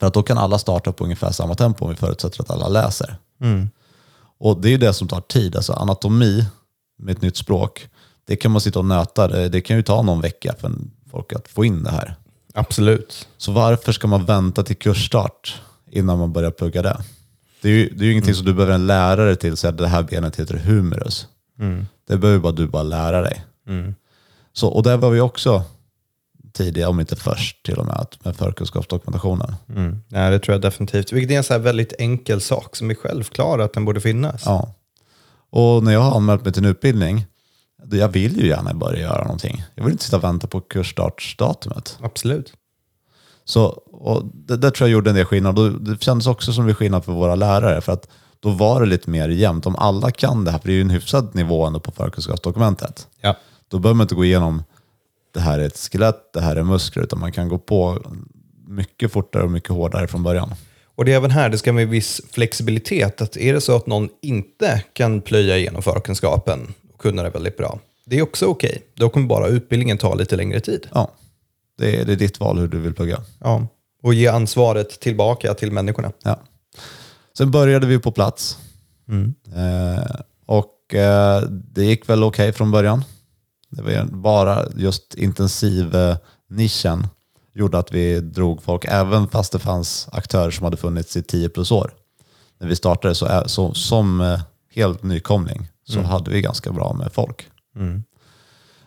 För 0.00 0.06
att 0.06 0.14
då 0.14 0.22
kan 0.22 0.38
alla 0.38 0.58
starta 0.58 0.92
på 0.92 1.04
ungefär 1.04 1.30
samma 1.30 1.54
tempo 1.54 1.84
om 1.84 1.90
vi 1.90 1.96
förutsätter 1.96 2.40
att 2.42 2.50
alla 2.50 2.68
läser. 2.68 3.16
Och 4.38 4.60
det 4.60 4.74
är 4.74 4.78
det 4.78 4.92
som 4.92 5.08
tar 5.08 5.20
tid. 5.20 5.56
Alltså 5.56 5.72
anatomi 5.72 6.44
med 6.98 7.16
ett 7.16 7.22
nytt 7.22 7.36
språk, 7.36 7.88
det 8.26 8.36
kan 8.36 8.50
man 8.50 8.60
sitta 8.60 8.78
och 8.78 8.84
nöta. 8.84 9.48
Det, 9.48 9.60
kan 9.60 9.76
ju 9.76 9.82
ta 9.82 10.02
någon 10.02 10.20
vecka 10.20 10.54
för 10.60 10.72
folk 11.10 11.32
att 11.32 11.48
få 11.48 11.64
in 11.64 11.82
det 11.82 11.90
här. 11.90 12.14
Absolut. 12.54 13.28
Så 13.36 13.52
varför 13.52 13.92
ska 13.92 14.06
man 14.06 14.24
vänta 14.24 14.62
till 14.62 14.76
kursstart 14.76 15.60
innan 15.90 16.18
man 16.18 16.32
börjar 16.32 16.50
plugga 16.50 16.82
det? 16.82 17.00
Det 17.62 17.68
är 17.68 17.72
ju, 17.72 17.88
det 17.88 18.04
är 18.04 18.06
ju 18.06 18.12
ingenting 18.12 18.34
som 18.34 18.46
du 18.46 18.54
behöver 18.54 18.74
en 18.74 18.86
lärare 18.86 19.36
till, 19.36 19.52
att 19.52 19.78
det 19.78 19.88
här 19.88 20.02
benet 20.02 20.36
heter 20.36 20.56
humerus. 20.56 21.26
Det 22.08 22.16
behöver 22.16 22.40
bara 22.40 22.52
du 22.52 22.66
bara 22.66 22.82
lära 22.82 23.20
dig. 23.20 23.44
Så, 24.52 24.68
och 24.68 24.82
där 24.82 24.96
var 24.96 25.10
vi 25.10 25.20
också 25.20 25.64
tidiga, 26.52 26.88
om 26.88 27.00
inte 27.00 27.16
först 27.16 27.62
till 27.62 27.78
och 27.78 27.86
med, 27.86 28.06
med 28.22 28.36
förkunskapsdokumentationen. 28.36 29.54
Mm. 29.68 30.02
Ja, 30.08 30.30
det 30.30 30.38
tror 30.38 30.54
jag 30.54 30.62
definitivt. 30.62 31.12
Vilket 31.12 31.30
är 31.30 31.36
en 31.36 31.44
så 31.44 31.58
väldigt 31.58 31.92
enkel 31.98 32.40
sak 32.40 32.76
som 32.76 32.90
är 32.90 32.94
självklar 32.94 33.58
att 33.58 33.72
den 33.72 33.84
borde 33.84 34.00
finnas. 34.00 34.42
Ja. 34.46 34.74
Och 35.50 35.84
när 35.84 35.92
jag 35.92 36.00
har 36.00 36.16
anmält 36.16 36.44
mig 36.44 36.52
till 36.52 36.64
en 36.64 36.70
utbildning, 36.70 37.26
jag 37.90 38.08
vill 38.08 38.40
ju 38.40 38.48
gärna 38.48 38.74
börja 38.74 39.00
göra 39.00 39.22
någonting. 39.22 39.64
Jag 39.74 39.84
vill 39.84 39.92
inte 39.92 40.04
sitta 40.04 40.16
och 40.16 40.24
vänta 40.24 40.46
på 40.46 40.60
kursstartsdatumet. 40.60 41.98
Absolut. 42.00 42.52
Så, 43.44 43.64
och 43.92 44.24
det, 44.34 44.56
det 44.56 44.70
tror 44.70 44.88
jag 44.88 44.92
gjorde 44.92 45.10
en 45.10 45.16
del 45.16 45.24
skillnad. 45.24 45.84
Det 45.84 46.02
kändes 46.02 46.26
också 46.26 46.52
som 46.52 46.66
det 46.66 46.74
skillnad 46.74 47.04
för 47.04 47.12
våra 47.12 47.34
lärare. 47.34 47.80
För 47.80 47.92
att 47.92 48.08
då 48.40 48.50
var 48.50 48.80
det 48.80 48.86
lite 48.86 49.10
mer 49.10 49.28
jämnt. 49.28 49.66
Om 49.66 49.76
alla 49.76 50.10
kan 50.10 50.44
det 50.44 50.50
här, 50.50 50.58
för 50.58 50.66
det 50.66 50.72
är 50.72 50.76
ju 50.76 50.80
en 50.80 50.90
hyfsad 50.90 51.34
nivå 51.34 51.66
ändå 51.66 51.80
på 51.80 51.92
förkunskapsdokumentet. 51.92 53.08
Ja. 53.20 53.36
Då 53.68 53.78
behöver 53.78 53.96
man 53.96 54.04
inte 54.04 54.14
gå 54.14 54.24
igenom 54.24 54.62
det 55.32 55.40
här 55.40 55.58
är 55.58 55.66
ett 55.66 55.76
skelett, 55.76 56.32
det 56.32 56.40
här 56.40 56.56
är 56.56 56.62
muskler, 56.62 57.02
utan 57.02 57.20
man 57.20 57.32
kan 57.32 57.48
gå 57.48 57.58
på 57.58 57.98
mycket 58.68 59.12
fortare 59.12 59.42
och 59.42 59.50
mycket 59.50 59.70
hårdare 59.70 60.08
från 60.08 60.22
början. 60.22 60.54
Och 60.94 61.04
det 61.04 61.12
är 61.12 61.16
även 61.16 61.30
här, 61.30 61.48
det 61.48 61.58
ska 61.58 61.72
med 61.72 61.88
viss 61.88 62.20
flexibilitet. 62.30 63.20
Att 63.20 63.36
är 63.36 63.54
det 63.54 63.60
så 63.60 63.76
att 63.76 63.86
någon 63.86 64.08
inte 64.22 64.84
kan 64.92 65.20
plöja 65.20 65.58
igenom 65.58 65.82
förkunskapen 65.82 66.74
kunna 67.00 67.22
det 67.22 67.30
väldigt 67.30 67.56
bra, 67.56 67.80
det 68.06 68.18
är 68.18 68.22
också 68.22 68.46
okej. 68.46 68.82
Då 68.94 69.08
kommer 69.08 69.26
bara 69.26 69.46
utbildningen 69.46 69.98
ta 69.98 70.14
lite 70.14 70.36
längre 70.36 70.60
tid. 70.60 70.88
Ja, 70.94 71.10
det 71.78 72.00
är, 72.00 72.04
det 72.04 72.12
är 72.12 72.16
ditt 72.16 72.40
val 72.40 72.58
hur 72.58 72.68
du 72.68 72.78
vill 72.78 72.94
plugga. 72.94 73.20
Ja. 73.38 73.66
Och 74.02 74.14
ge 74.14 74.28
ansvaret 74.28 75.00
tillbaka 75.00 75.54
till 75.54 75.72
människorna. 75.72 76.12
Ja. 76.22 76.40
Sen 77.38 77.50
började 77.50 77.86
vi 77.86 77.98
på 77.98 78.12
plats. 78.12 78.58
Eh, 79.54 80.20
och 80.46 80.94
eh, 80.94 81.42
det 81.48 81.84
gick 81.84 82.08
väl 82.08 82.24
okej 82.24 82.52
från 82.52 82.70
början. 82.70 83.04
Det 83.70 83.82
var 83.82 84.04
bara 84.04 84.66
just 84.76 85.14
intensiv-nischen 85.14 87.06
gjorde 87.54 87.78
att 87.78 87.92
vi 87.92 88.20
drog 88.20 88.62
folk, 88.62 88.84
även 88.88 89.28
fast 89.28 89.52
det 89.52 89.58
fanns 89.58 90.08
aktörer 90.12 90.50
som 90.50 90.64
hade 90.64 90.76
funnits 90.76 91.16
i 91.16 91.22
10 91.22 91.48
plus 91.48 91.70
år. 91.70 91.94
När 92.58 92.68
vi 92.68 92.76
startade 92.76 93.14
så, 93.14 93.42
så 93.46 93.74
som 93.74 94.20
eh, 94.20 94.40
helt 94.74 95.02
nykomling 95.02 95.68
så 95.90 96.00
hade 96.02 96.30
vi 96.30 96.40
ganska 96.40 96.72
bra 96.72 96.92
med 96.92 97.12
folk. 97.12 97.48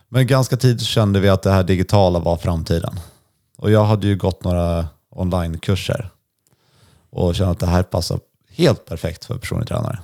Men 0.08 0.26
ganska 0.26 0.56
tidigt 0.56 0.86
kände 0.86 1.20
vi 1.20 1.28
att 1.28 1.42
det 1.42 1.50
här 1.50 1.62
digitala 1.62 2.18
var 2.18 2.36
framtiden. 2.36 3.00
Och 3.56 3.70
jag 3.70 3.84
hade 3.84 4.06
ju 4.06 4.16
gått 4.16 4.44
några 4.44 4.86
onlinekurser 5.10 6.10
och 7.10 7.34
kände 7.34 7.52
att 7.52 7.60
det 7.60 7.66
här 7.66 7.82
passar 7.82 8.20
helt 8.50 8.84
perfekt 8.84 9.24
för 9.24 9.38
personlig 9.38 9.68
tränare. 9.68 9.98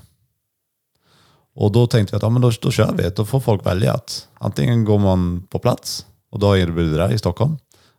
Och 1.55 1.73
då 1.73 1.87
tänkte 1.87 2.15
vi 2.15 2.17
att 2.17 2.23
ja, 2.23 2.29
men 2.29 2.43
då, 2.43 2.51
då 2.63 2.71
kör 2.71 2.95
vi, 2.97 3.11
då 3.11 3.25
får 3.25 3.41
folk 3.41 3.67
välja 3.67 3.93
att 3.93 4.29
antingen 4.35 4.85
går 4.85 4.99
man 4.99 5.47
på 5.51 5.59
plats 5.59 6.07
och 6.31 6.39
då 6.39 6.57
erbjuder 6.57 7.09
det 7.09 7.15
i 7.15 7.19
Stockholm 7.19 7.59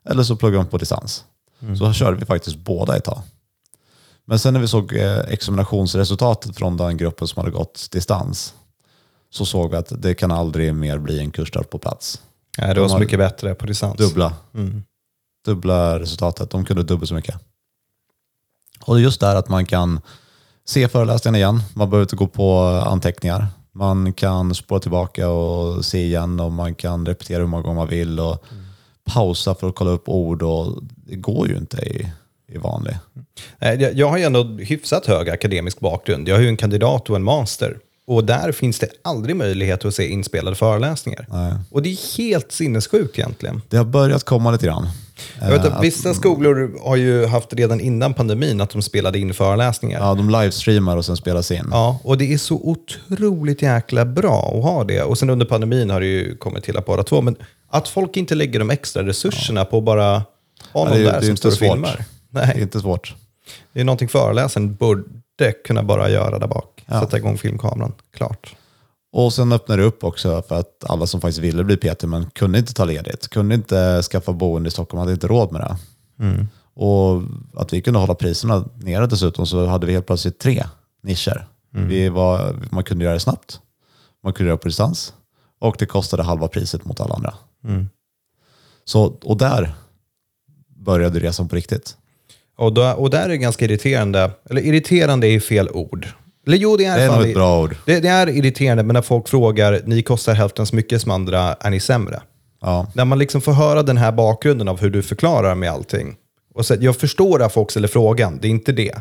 eller 0.09 0.23
så 0.23 0.35
pluggar 0.35 0.57
man 0.57 0.67
på 0.67 0.77
distans. 0.77 1.25
Så 1.77 1.93
körde 1.93 2.17
vi 2.17 2.25
faktiskt 2.25 2.57
båda 2.57 2.97
ett 2.97 3.03
tag. 3.03 3.21
Men 4.25 4.39
sen 4.39 4.53
när 4.53 4.61
vi 4.61 4.67
såg 4.67 4.93
eh, 4.93 5.19
examinationsresultatet 5.19 6.57
från 6.57 6.77
den 6.77 6.97
gruppen 6.97 7.27
som 7.27 7.39
hade 7.39 7.51
gått 7.51 7.87
distans 7.91 8.53
så 9.31 9.45
såg 9.45 9.71
vi 9.71 9.77
att 9.77 10.01
det 10.01 10.13
kan 10.13 10.31
aldrig 10.31 10.75
mer 10.75 10.97
bli 10.97 11.19
en 11.19 11.31
kursstart 11.31 11.69
på 11.69 11.77
plats. 11.77 12.21
Ja, 12.57 12.73
det 12.73 12.79
var 12.79 12.87
De 12.87 12.89
så 12.89 12.99
mycket 12.99 13.19
bättre 13.19 13.55
på 13.55 13.65
distans. 13.65 13.97
Dubbla. 13.97 14.33
Dubbla 15.45 15.99
resultatet. 15.99 16.49
De 16.49 16.65
kunde 16.65 16.83
dubbelt 16.83 17.09
så 17.09 17.15
mycket. 17.15 17.35
Och 18.85 18.95
det 18.95 19.01
är 19.01 19.03
just 19.03 19.19
där 19.19 19.35
att 19.35 19.49
man 19.49 19.65
kan 19.65 19.99
se 20.65 20.87
föreläsningen 20.87 21.35
igen. 21.35 21.63
Man 21.73 21.89
behöver 21.89 22.03
inte 22.03 22.15
gå 22.15 22.27
på 22.27 22.59
anteckningar. 22.63 23.47
Man 23.71 24.13
kan 24.13 24.55
spåra 24.55 24.79
tillbaka 24.79 25.29
och 25.29 25.85
se 25.85 26.03
igen 26.05 26.39
och 26.39 26.51
man 26.51 26.75
kan 26.75 27.05
repetera 27.05 27.39
hur 27.39 27.47
många 27.47 27.63
gånger 27.63 27.75
man 27.75 27.87
vill 27.87 28.19
och 28.19 28.45
pausa 29.03 29.55
för 29.55 29.69
att 29.69 29.75
kolla 29.75 29.91
upp 29.91 30.09
ord. 30.09 30.41
Och 30.41 30.83
det 30.83 31.15
går 31.15 31.47
ju 31.47 31.57
inte 31.57 31.77
i, 31.77 32.11
i 32.47 32.57
vanlig. 32.57 32.97
Nej, 33.59 33.81
Jag 33.81 33.93
jag 33.93 34.09
har 34.09 34.17
ju 34.17 34.23
ändå 34.23 34.43
hyfsat 34.43 35.05
hög 35.05 35.29
akademisk 35.29 35.79
bakgrund. 35.79 36.27
Jag 36.27 36.35
har 36.35 36.41
ju 36.41 36.47
en 36.47 36.57
kandidat 36.57 37.09
och 37.09 37.15
en 37.15 37.23
master. 37.23 37.79
Och 38.11 38.25
där 38.25 38.51
finns 38.51 38.79
det 38.79 38.87
aldrig 39.03 39.35
möjlighet 39.35 39.85
att 39.85 39.95
se 39.95 40.07
inspelade 40.07 40.55
föreläsningar. 40.55 41.25
Nej. 41.29 41.53
Och 41.71 41.81
det 41.81 41.89
är 41.89 42.17
helt 42.17 42.51
sinnessjukt 42.51 43.19
egentligen. 43.19 43.61
Det 43.69 43.77
har 43.77 43.85
börjat 43.85 44.23
komma 44.23 44.51
lite 44.51 44.65
grann. 44.65 44.87
Jag 45.41 45.49
vet 45.51 45.65
Eh, 45.65 45.75
att 45.77 45.83
vissa 45.83 46.13
skolor 46.13 46.79
har 46.83 46.95
ju 46.95 47.25
haft 47.25 47.53
redan 47.53 47.79
innan 47.79 48.13
pandemin 48.13 48.61
att 48.61 48.69
de 48.69 48.81
spelade 48.81 49.19
in 49.19 49.33
föreläsningar. 49.33 49.99
Ja. 49.99 50.07
Ja, 50.07 50.13
de 50.15 50.29
livestreamar 50.29 50.97
och 50.97 51.05
sen 51.05 51.17
spelas 51.17 51.51
in. 51.51 51.73
och 52.03 52.17
det 52.17 52.33
är 52.33 52.37
så 52.37 52.55
otroligt 52.55 53.61
jäkla 53.61 54.05
bra 54.05 54.53
att 54.57 54.63
ha 54.63 54.83
det. 54.83 55.01
Och 55.03 55.17
sen 55.17 55.29
under 55.29 55.45
pandemin 55.45 55.89
har 55.89 55.99
det 55.99 56.07
ju 56.07 56.37
kommit 56.37 56.63
till 56.63 56.77
att 56.77 56.85
bara 56.85 57.03
två. 57.03 57.21
Men 57.21 57.35
att 57.69 57.87
folk 57.87 58.17
inte 58.17 58.35
lägger 58.35 58.59
de 58.59 58.69
extra 58.69 59.03
resurserna 59.05 59.65
på 59.65 59.77
att 59.77 59.83
bara 59.83 60.11
ha 60.73 60.83
någon 60.85 60.89
det 60.93 60.99
är- 60.99 61.03
där 61.03 61.19
det 61.19 61.25
som 61.27 61.37
står 61.37 61.49
och 61.51 61.55
filmar. 61.57 62.05
Det 62.29 62.39
är 62.39 62.45
Nej, 62.47 62.61
inte 62.61 62.79
svårt. 62.79 63.15
det 63.73 63.79
är 63.79 63.83
någonting 63.83 64.09
föreläsaren 64.09 64.75
borde 64.75 65.03
kunna 65.67 65.83
bara 65.83 66.09
göra 66.09 66.39
där 66.39 66.47
bak. 66.47 66.80
Sätta 66.99 67.17
igång 67.17 67.37
filmkameran. 67.37 67.93
Klart. 68.13 68.55
Och 69.13 69.33
sen 69.33 69.51
öppnade 69.51 69.81
det 69.81 69.87
upp 69.87 70.03
också 70.03 70.41
för 70.47 70.59
att 70.59 70.83
alla 70.89 71.07
som 71.07 71.21
faktiskt 71.21 71.39
ville 71.39 71.63
bli 71.63 71.77
PT 71.77 72.03
men 72.03 72.29
kunde 72.29 72.59
inte 72.59 72.73
ta 72.73 72.85
ledigt, 72.85 73.27
kunde 73.27 73.55
inte 73.55 74.01
skaffa 74.03 74.33
boende 74.33 74.67
i 74.67 74.71
Stockholm, 74.71 74.99
hade 74.99 75.11
inte 75.11 75.27
råd 75.27 75.51
med 75.51 75.61
det. 75.61 75.77
Och 76.73 77.21
att 77.55 77.73
vi 77.73 77.81
kunde 77.81 77.99
hålla 77.99 78.15
priserna 78.15 78.65
nere 78.75 79.07
dessutom 79.07 79.45
så 79.47 79.65
hade 79.65 79.85
vi 79.87 79.93
helt 79.93 80.05
plötsligt 80.05 80.39
tre 80.39 80.63
nischer. 81.03 81.47
Vi 81.87 82.09
var, 82.09 82.55
man 82.71 82.83
kunde 82.83 83.03
göra 83.03 83.13
det 83.13 83.19
snabbt. 83.19 83.59
man 84.23 84.33
kunde 84.33 84.49
göra 84.49 84.57
på 84.57 84.67
distans 84.67 85.13
och 85.59 85.75
det 85.79 85.85
kostade 85.85 86.23
halva 86.23 86.47
priset 86.47 86.85
mot 86.85 86.99
alla 86.99 87.15
andra. 87.15 87.33
Så, 88.85 89.05
och 89.05 89.37
där 89.37 89.73
började 90.75 91.19
resan 91.19 91.47
på 91.47 91.55
riktigt. 91.55 91.97
Och, 92.57 92.73
då, 92.73 92.91
och 92.91 93.09
där 93.09 93.23
är 93.25 93.29
det 93.29 93.37
ganska 93.37 93.65
irriterande, 93.65 94.31
eller 94.49 94.61
irriterande 94.61 95.27
är 95.27 95.39
fel 95.39 95.69
ord. 95.69 96.07
Eller 96.47 96.57
jo, 96.57 96.77
det 96.77 96.85
är, 96.85 96.97
Det 96.97 97.03
är 97.03 97.11
nog 97.17 97.27
ett 97.27 97.33
bra 97.35 97.61
ord. 97.61 97.75
Det, 97.85 97.99
det 97.99 98.07
är 98.07 98.29
irriterande, 98.29 98.83
men 98.83 98.93
när 98.93 99.01
folk 99.01 99.27
frågar, 99.27 99.81
ni 99.85 100.01
kostar 100.03 100.33
hälften 100.33 100.65
så 100.65 100.75
mycket 100.75 101.01
som 101.01 101.11
andra, 101.11 101.39
är 101.53 101.69
ni 101.69 101.79
sämre? 101.79 102.21
Ja. 102.61 102.87
När 102.93 103.05
man 103.05 103.19
liksom 103.19 103.41
får 103.41 103.51
höra 103.53 103.83
den 103.83 103.97
här 103.97 104.11
bakgrunden 104.11 104.67
av 104.67 104.79
hur 104.81 104.89
du 104.89 105.03
förklarar 105.03 105.55
med 105.55 105.71
allting. 105.71 106.15
Och 106.55 106.65
så, 106.65 106.75
jag 106.79 106.95
förstår 106.95 107.41
att 107.41 107.53
folk 107.53 107.71
ställer 107.71 107.87
frågan, 107.87 108.39
det 108.41 108.47
är 108.47 108.49
inte 108.49 108.71
det. 108.71 108.95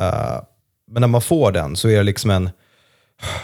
Eh, 0.00 0.40
men 0.90 1.00
när 1.00 1.08
man 1.08 1.20
får 1.22 1.52
den 1.52 1.76
så 1.76 1.88
är 1.88 1.96
det 1.96 2.02
liksom 2.02 2.30
en, 2.30 2.50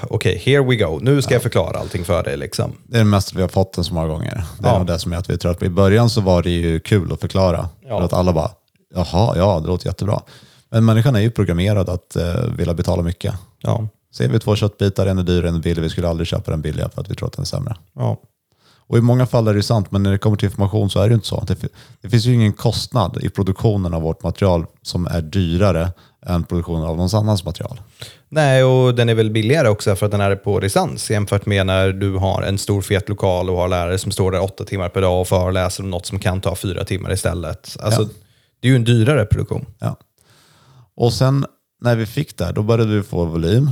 okej, 0.09 0.43
here 0.45 0.63
we 0.65 0.77
go, 0.77 0.99
nu 1.03 1.23
ska 1.23 1.35
jag 1.35 1.43
förklara 1.43 1.79
allting 1.79 2.05
för 2.05 2.23
dig. 2.23 2.37
Liksom. 2.37 2.73
Det 2.87 2.97
är 2.97 2.99
det 2.99 3.05
mesta 3.05 3.33
vi 3.37 3.43
har 3.43 3.49
fått 3.49 3.73
den 3.73 3.85
så 3.85 3.95
många 3.95 4.07
gånger. 4.09 4.45
Det 4.59 4.69
är 4.69 4.73
Ja. 4.73 4.85
det 4.85 4.99
som 4.99 5.13
är 5.13 5.17
att 5.17 5.31
vi 5.31 5.35
är 5.35 5.39
trötta 5.39 5.59
på. 5.59 5.65
I 5.65 5.69
början 5.69 6.11
så 6.11 6.21
var 6.21 6.43
det 6.43 6.51
ju 6.51 6.81
kul 6.81 7.13
att 7.13 7.21
förklara. 7.21 7.69
Ja. 7.89 7.99
För 7.99 8.05
att 8.05 8.13
alla 8.13 8.33
bara, 8.33 8.51
jaha, 8.95 9.35
ja, 9.37 9.61
det 9.61 9.67
låter 9.67 9.87
jättebra. 9.87 10.23
Men 10.75 10.85
människan 10.85 11.17
är 11.17 11.21
ju 11.21 11.31
programmerad 11.31 11.89
att 11.89 12.17
uh, 12.17 12.57
vilja 12.57 12.75
betala 12.75 13.03
mycket. 13.03 13.35
Ja. 13.61 13.89
Ser 14.15 14.29
vi 14.29 14.39
två 14.39 14.57
köttbitar, 14.57 15.07
en 15.07 15.19
är 15.19 15.23
dyr, 15.23 15.45
en 15.45 15.55
är 15.55 15.59
billig, 15.59 15.83
vi 15.83 15.89
skulle 15.89 16.09
aldrig 16.09 16.27
köpa 16.27 16.51
den 16.51 16.61
billiga 16.61 16.89
för 16.89 17.01
att 17.01 17.11
vi 17.11 17.15
tror 17.15 17.27
att 17.27 17.33
den 17.33 17.43
är 17.43 17.47
sämre. 17.47 17.77
Ja. 17.95 18.21
Och 18.87 18.99
i 18.99 19.01
många 19.01 19.27
fall 19.27 19.49
är 19.49 19.55
det 19.55 19.63
sant, 19.63 19.91
men 19.91 20.03
när 20.03 20.13
det 20.13 20.19
kommer 20.19 20.37
till 20.37 20.47
information 20.47 20.91
så 20.91 21.01
är 21.01 21.03
det 21.03 21.09
ju 21.09 21.15
inte 21.15 21.27
så. 21.27 21.45
Det, 21.47 21.59
det 22.01 22.11
finns 22.11 22.25
ju 22.25 22.35
ingen 22.35 22.53
kostnad 22.53 23.19
i 23.23 23.29
produktionen 23.29 23.95
av 23.95 24.03
vårt 24.03 24.23
material 24.23 24.67
som 24.83 25.07
är 25.07 25.23
dyrare 25.23 25.93
än 26.27 26.45
produktionen 26.45 26.85
av 26.85 26.97
någon 26.97 27.09
annans 27.15 27.45
material. 27.45 27.81
Nej, 28.29 28.65
och 28.65 28.95
den 28.95 29.09
är 29.09 29.15
väl 29.15 29.31
billigare 29.31 29.69
också 29.69 29.97
för 29.97 30.07
att 30.07 30.13
den 30.13 30.21
är 30.21 30.37
på 30.37 30.61
distans 30.61 31.11
jämfört 31.11 31.47
med 31.47 31.67
när 31.67 31.93
du 31.93 32.17
har 32.17 32.43
en 32.43 32.59
stor 32.59 32.83
fet 32.83 33.09
lokal 33.09 33.51
och 33.51 33.57
har 33.57 33.69
lärare 33.69 33.99
som 33.99 34.13
står 34.13 34.33
där 34.33 34.43
åtta 34.43 34.65
timmar 34.65 34.89
per 34.89 35.01
dag 35.01 35.21
och 35.21 35.29
föreläser 35.29 35.83
om 35.83 35.91
något 35.91 36.07
som 36.07 36.19
kan 36.19 36.41
ta 36.41 36.57
fyra 36.57 36.85
timmar 36.85 37.13
istället. 37.13 37.77
Alltså, 37.81 38.03
Ja. 38.03 38.09
Det 38.61 38.69
är 38.69 38.71
ju 38.71 38.77
en 38.77 38.85
dyrare 38.85 39.25
produktion. 39.25 39.67
Ja. 39.79 39.97
Och 40.97 41.13
sen 41.13 41.47
när 41.81 41.97
vi 41.97 42.07
fick 42.07 42.39
det, 42.39 42.45
här, 42.45 42.53
då 42.53 42.63
började 42.63 42.97
vi 42.97 43.03
få 43.03 43.25
volym. 43.25 43.71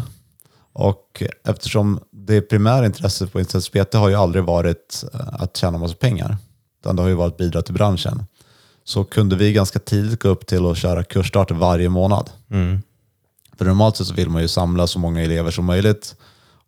Och 0.73 1.23
eftersom 1.45 2.00
det 2.11 2.41
primära 2.41 2.87
intresset 2.87 3.33
på 3.33 3.41
Internetspete 3.41 3.99
har 3.99 4.09
ju 4.09 4.14
aldrig 4.14 4.45
varit 4.45 5.05
eh, 5.14 5.21
att 5.33 5.57
tjäna 5.57 5.79
massa 5.79 5.95
pengar, 5.95 6.37
utan 6.81 6.97
det 6.97 7.02
har 7.02 7.09
ju 7.09 7.14
varit 7.14 7.33
att 7.33 7.38
bidra 7.38 7.62
till 7.62 7.75
branschen, 7.75 8.25
så 8.85 9.05
kunde 9.05 9.37
vi 9.37 9.52
ganska 9.52 9.79
tidigt 9.79 10.23
gå 10.23 10.29
upp 10.29 10.47
till 10.47 10.67
att 10.67 10.79
köra 10.79 11.05
kursstarter 11.05 11.55
varje 11.55 11.88
månad. 11.88 12.31
För 13.59 13.64
normalt 13.64 13.97
sett 13.97 14.07
så 14.07 14.14
vill 14.14 14.31
man 14.31 14.43
ju 14.43 14.49
samla 14.49 14.87
så 14.87 14.99
många 14.99 15.23
elever 15.23 15.50
som 15.50 15.64
möjligt 15.64 16.17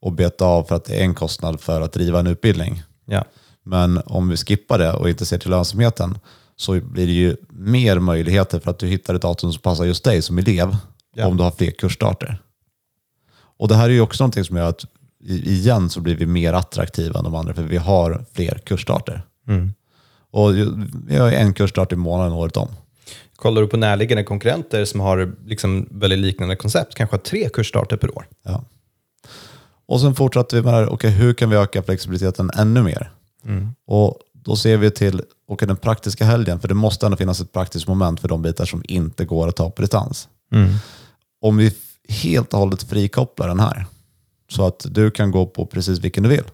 och 0.01 0.13
beta 0.13 0.45
av 0.45 0.65
för 0.65 0.75
att 0.75 0.85
det 0.85 0.97
är 0.97 1.05
en 1.05 1.15
kostnad 1.15 1.61
för 1.61 1.81
att 1.81 1.93
driva 1.93 2.21
en 2.21 2.27
utbildning. 2.27 2.83
Ja. 3.05 3.25
Men 3.63 4.03
om 4.07 4.29
vi 4.29 4.37
skippar 4.37 4.79
det 4.79 4.93
och 4.93 5.09
inte 5.09 5.27
ser 5.27 5.39
till 5.39 5.51
lönsamheten 5.51 6.19
så 6.57 6.81
blir 6.81 7.07
det 7.07 7.13
ju 7.13 7.37
mer 7.51 7.99
möjligheter 7.99 8.61
för 8.61 8.71
att 8.71 8.79
du 8.79 8.87
hittar 8.87 9.15
ett 9.15 9.23
datum 9.23 9.53
som 9.53 9.63
passar 9.63 9.85
just 9.85 10.05
dig 10.05 10.23
som 10.23 10.39
elev 10.39 10.77
Ja. 11.17 11.27
om 11.27 11.37
du 11.37 11.43
har 11.43 11.51
fler 11.51 11.71
kursstarter. 11.71 12.39
Och 13.59 13.69
det 13.69 13.75
här 13.75 13.85
är 13.85 13.93
ju 13.93 14.01
också 14.01 14.25
någonting 14.25 14.45
som 14.45 14.57
gör 14.57 14.69
att 14.69 14.85
igen 15.25 15.91
så 15.91 16.01
blir 16.01 16.15
vi 16.17 16.27
mer 16.27 16.53
attraktiva 16.53 17.19
än 17.19 17.25
de 17.25 17.35
andra 17.35 17.55
för 17.55 17.63
vi 17.63 17.77
har 17.77 18.25
fler 18.33 18.59
kursstarter. 18.67 19.23
Och 20.31 20.55
ju- 20.57 20.73
vi 21.07 21.17
har 21.17 21.33
en 21.33 21.55
kursstart 21.55 21.93
i 21.93 21.97
månaden 21.97 22.33
året 22.33 22.57
om. 22.57 22.69
Kollar 23.37 23.63
du 23.63 23.69
på 23.69 23.77
närliggande 23.77 24.25
konkurrenter 24.25 24.85
som 24.85 25.01
har 25.01 25.35
liksom 25.47 25.89
väldigt 25.91 26.19
liknande 26.19 26.57
koncept, 26.57 26.95
kanske 26.95 27.17
har 27.17 27.21
tre 27.21 27.49
kursstarter 27.49 27.97
per 27.97 28.17
år. 28.17 28.27
Ja. 28.43 28.65
Och 29.87 30.01
sen 30.01 30.15
fortsatte 30.15 30.57
vi 30.57 30.63
med 30.63 30.73
det 30.75 30.77
här, 30.79 30.89
okej, 30.89 31.11
hur 31.11 31.35
kan 31.35 31.51
vi 31.51 31.57
öka 31.57 31.83
flexibiliteten 31.83 32.51
ännu 32.57 32.83
mer? 32.83 33.11
Och 33.87 34.19
då 34.45 34.57
ser 34.57 34.77
vi 34.77 34.91
till 34.91 35.23
okej, 35.49 35.69
den 35.69 35.77
praktiska 35.77 36.25
helgen, 36.25 36.61
för 36.61 36.69
det 36.69 36.75
måste 36.75 37.07
ändå 37.07 37.17
finnas 37.17 37.41
ett 37.41 37.53
praktiskt 37.53 37.89
moment 37.89 38.21
för 38.21 38.29
de 38.29 38.43
bitar 38.43 38.65
som 38.65 38.83
inte 38.89 39.25
går 39.25 39.49
att 39.49 39.57
ta 39.57 39.71
på 39.71 39.83
distans. 39.83 40.29
Om 41.41 41.57
vi 41.57 41.75
helt 42.09 42.53
och 42.53 42.59
hållet 42.59 42.83
frikopplar 42.83 43.49
den 43.49 43.61
här, 43.61 43.87
så 44.51 44.67
att 44.67 44.87
du 44.89 45.11
kan 45.11 45.31
gå 45.31 45.47
på 45.47 45.67
precis 45.67 45.99
vilken 45.99 46.23
du 46.23 46.29
vill 46.29 46.45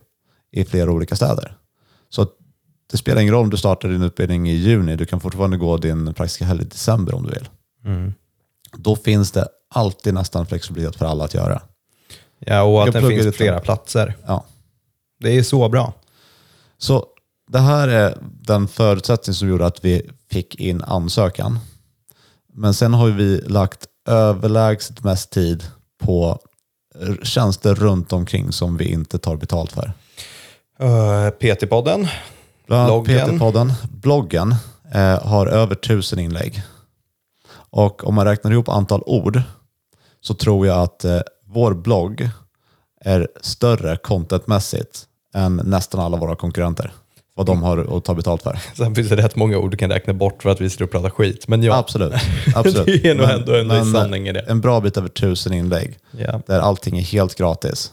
i 0.53 0.65
flera 0.65 0.91
olika 0.91 1.17
städer. 1.17 1.57
Så 2.09 2.23
att 2.23 2.31
det 2.91 2.97
spelar 2.97 3.21
ingen 3.21 3.35
roll 3.35 3.45
om 3.45 3.51
du 3.51 3.57
startar 3.57 3.89
din 3.89 4.03
utbildning 4.03 4.51
i 4.51 4.55
juni, 4.55 4.97
du 4.97 5.07
kan 5.07 5.21
fortfarande 5.21 5.57
gå 5.57 5.77
din 5.77 6.15
praktiska 6.15 6.45
helg 6.45 6.63
i 6.63 6.65
december 6.65 7.15
om 7.15 7.23
du 7.23 7.31
vill. 7.31 7.49
Då 8.77 8.97
finns 8.97 9.31
det 9.31 9.49
alltid 9.75 10.15
nästan 10.15 10.47
flexibilitet 10.47 10.97
för 10.97 11.07
alla 11.07 11.25
att 11.25 11.35
göra. 11.35 11.63
Ja, 12.39 12.63
och 12.63 12.83
att 12.83 12.93
pluggar 12.93 13.23
finns 13.23 13.37
flera 13.37 13.61
platser. 13.61 14.17
Ja. 14.27 14.45
Det 15.21 15.39
är 15.39 15.43
så 15.43 15.69
bra. 15.69 15.93
Så 16.79 17.07
det 17.53 17.59
här 17.59 17.89
är 17.89 18.19
den 18.23 18.69
förutsättning 18.69 19.35
som 19.35 19.49
gjorde 19.49 19.67
att 19.67 19.85
vi 19.85 20.11
fick 20.31 20.55
in 20.55 20.83
ansökan. 20.83 21.59
Men 22.53 22.75
sen 22.75 22.95
har 22.95 23.09
vi 23.09 23.41
lagt 23.41 23.87
överlägset 24.09 25.05
mest 25.05 25.31
tid 25.31 25.65
på 26.03 26.39
tjänster 27.23 27.75
runt 27.75 28.13
omkring 28.13 28.53
som 28.53 28.77
vi 28.77 28.93
inte 28.93 29.19
tar 29.19 29.37
betalt 29.37 29.73
för. 29.73 29.93
Uh, 30.83 31.31
PT-podden. 31.31 32.09
Bland 32.67 32.91
annat 32.91 33.05
Bloggen. 33.05 33.39
PT-podden. 33.39 33.73
Bloggen 33.91 34.55
eh, 34.95 35.27
har 35.27 35.47
över 35.47 35.75
tusen 35.75 36.19
inlägg. 36.19 36.63
Och 37.53 38.05
om 38.05 38.15
man 38.15 38.25
räknar 38.25 38.51
ihop 38.51 38.69
antal 38.69 39.03
ord 39.07 39.43
så 40.21 40.35
tror 40.35 40.67
jag 40.67 40.81
att 40.83 41.05
eh, 41.05 41.21
vår 41.47 41.75
blogg 41.75 42.31
är 43.01 43.29
större 43.41 43.97
contentmässigt 43.97 45.07
än 45.35 45.57
nästan 45.65 46.01
alla 46.01 46.17
våra 46.17 46.37
konkurrenter. 46.37 46.93
Vad 47.35 47.47
de 47.47 47.63
har 47.63 47.97
att 47.97 48.05
ta 48.05 48.15
betalt 48.15 48.43
för. 48.43 48.59
Sen 48.77 48.95
finns 48.95 49.09
det 49.09 49.17
rätt 49.17 49.37
många 49.37 49.59
ord 49.59 49.71
du 49.71 49.77
kan 49.77 49.91
räkna 49.91 50.13
bort 50.13 50.43
för 50.43 50.51
att 50.51 50.61
vi 50.61 50.71
sitter 50.71 50.85
och 50.85 50.91
pratar 50.91 51.11
skit. 51.11 51.49
Men 51.49 51.63
ja, 51.63 51.77
Absolut. 51.77 52.13
absolut. 52.55 52.87
Det 52.87 53.09
är 53.09 53.15
nog 53.15 53.31
ändå 53.31 53.55
en 53.75 53.93
sanning 53.93 54.29
i 54.29 54.33
det. 54.33 54.41
En 54.41 54.61
bra 54.61 54.81
bit 54.81 54.97
över 54.97 55.09
tusen 55.09 55.53
inlägg 55.53 55.99
ja. 56.11 56.41
där 56.47 56.61
allting 56.61 56.99
är 56.99 57.03
helt 57.03 57.35
gratis. 57.35 57.93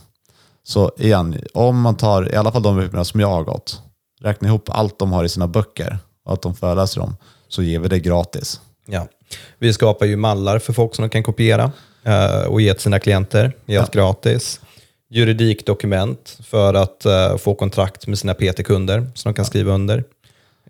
Så 0.64 0.92
igen, 0.98 1.42
om 1.54 1.82
man 1.82 1.98
tar 1.98 2.34
i 2.34 2.36
alla 2.36 2.52
fall 2.52 2.62
de 2.62 2.78
utbildningar 2.78 3.04
som 3.04 3.20
jag 3.20 3.28
har 3.28 3.44
gått, 3.44 3.82
räkna 4.22 4.48
ihop 4.48 4.70
allt 4.70 5.00
de 5.00 5.12
har 5.12 5.24
i 5.24 5.30
sina 5.30 5.48
böcker 5.48 6.00
och 6.26 6.34
att 6.34 6.42
de 6.42 6.56
föreläser 6.56 7.02
om, 7.02 7.16
så 7.48 7.64
ger 7.64 7.80
vi 7.80 7.88
det 7.88 8.00
gratis. 8.00 8.62
Ja. 8.86 9.08
Vi 9.60 9.74
skapar 9.74 10.06
ju 10.06 10.16
mallar 10.16 10.60
för 10.60 10.74
folk 10.74 10.96
som 10.96 11.04
de 11.04 11.10
kan 11.10 11.24
kopiera 11.24 11.72
eh, 12.04 12.48
och 12.48 12.62
ge 12.62 12.74
till 12.74 12.84
sina 12.84 13.00
klienter 13.00 13.56
helt 13.68 13.92
gratis. 13.92 14.60
Juridikdokument 15.10 16.38
för 16.44 16.74
att 16.74 17.06
eh, 17.06 17.38
få 17.38 17.56
kontrakt 17.56 18.08
med 18.08 18.20
sina 18.20 18.34
PT-kunder 18.34 19.12
som 19.14 19.32
de 19.32 19.36
kan 19.36 19.46
skriva 19.46 19.74
under. 19.74 20.04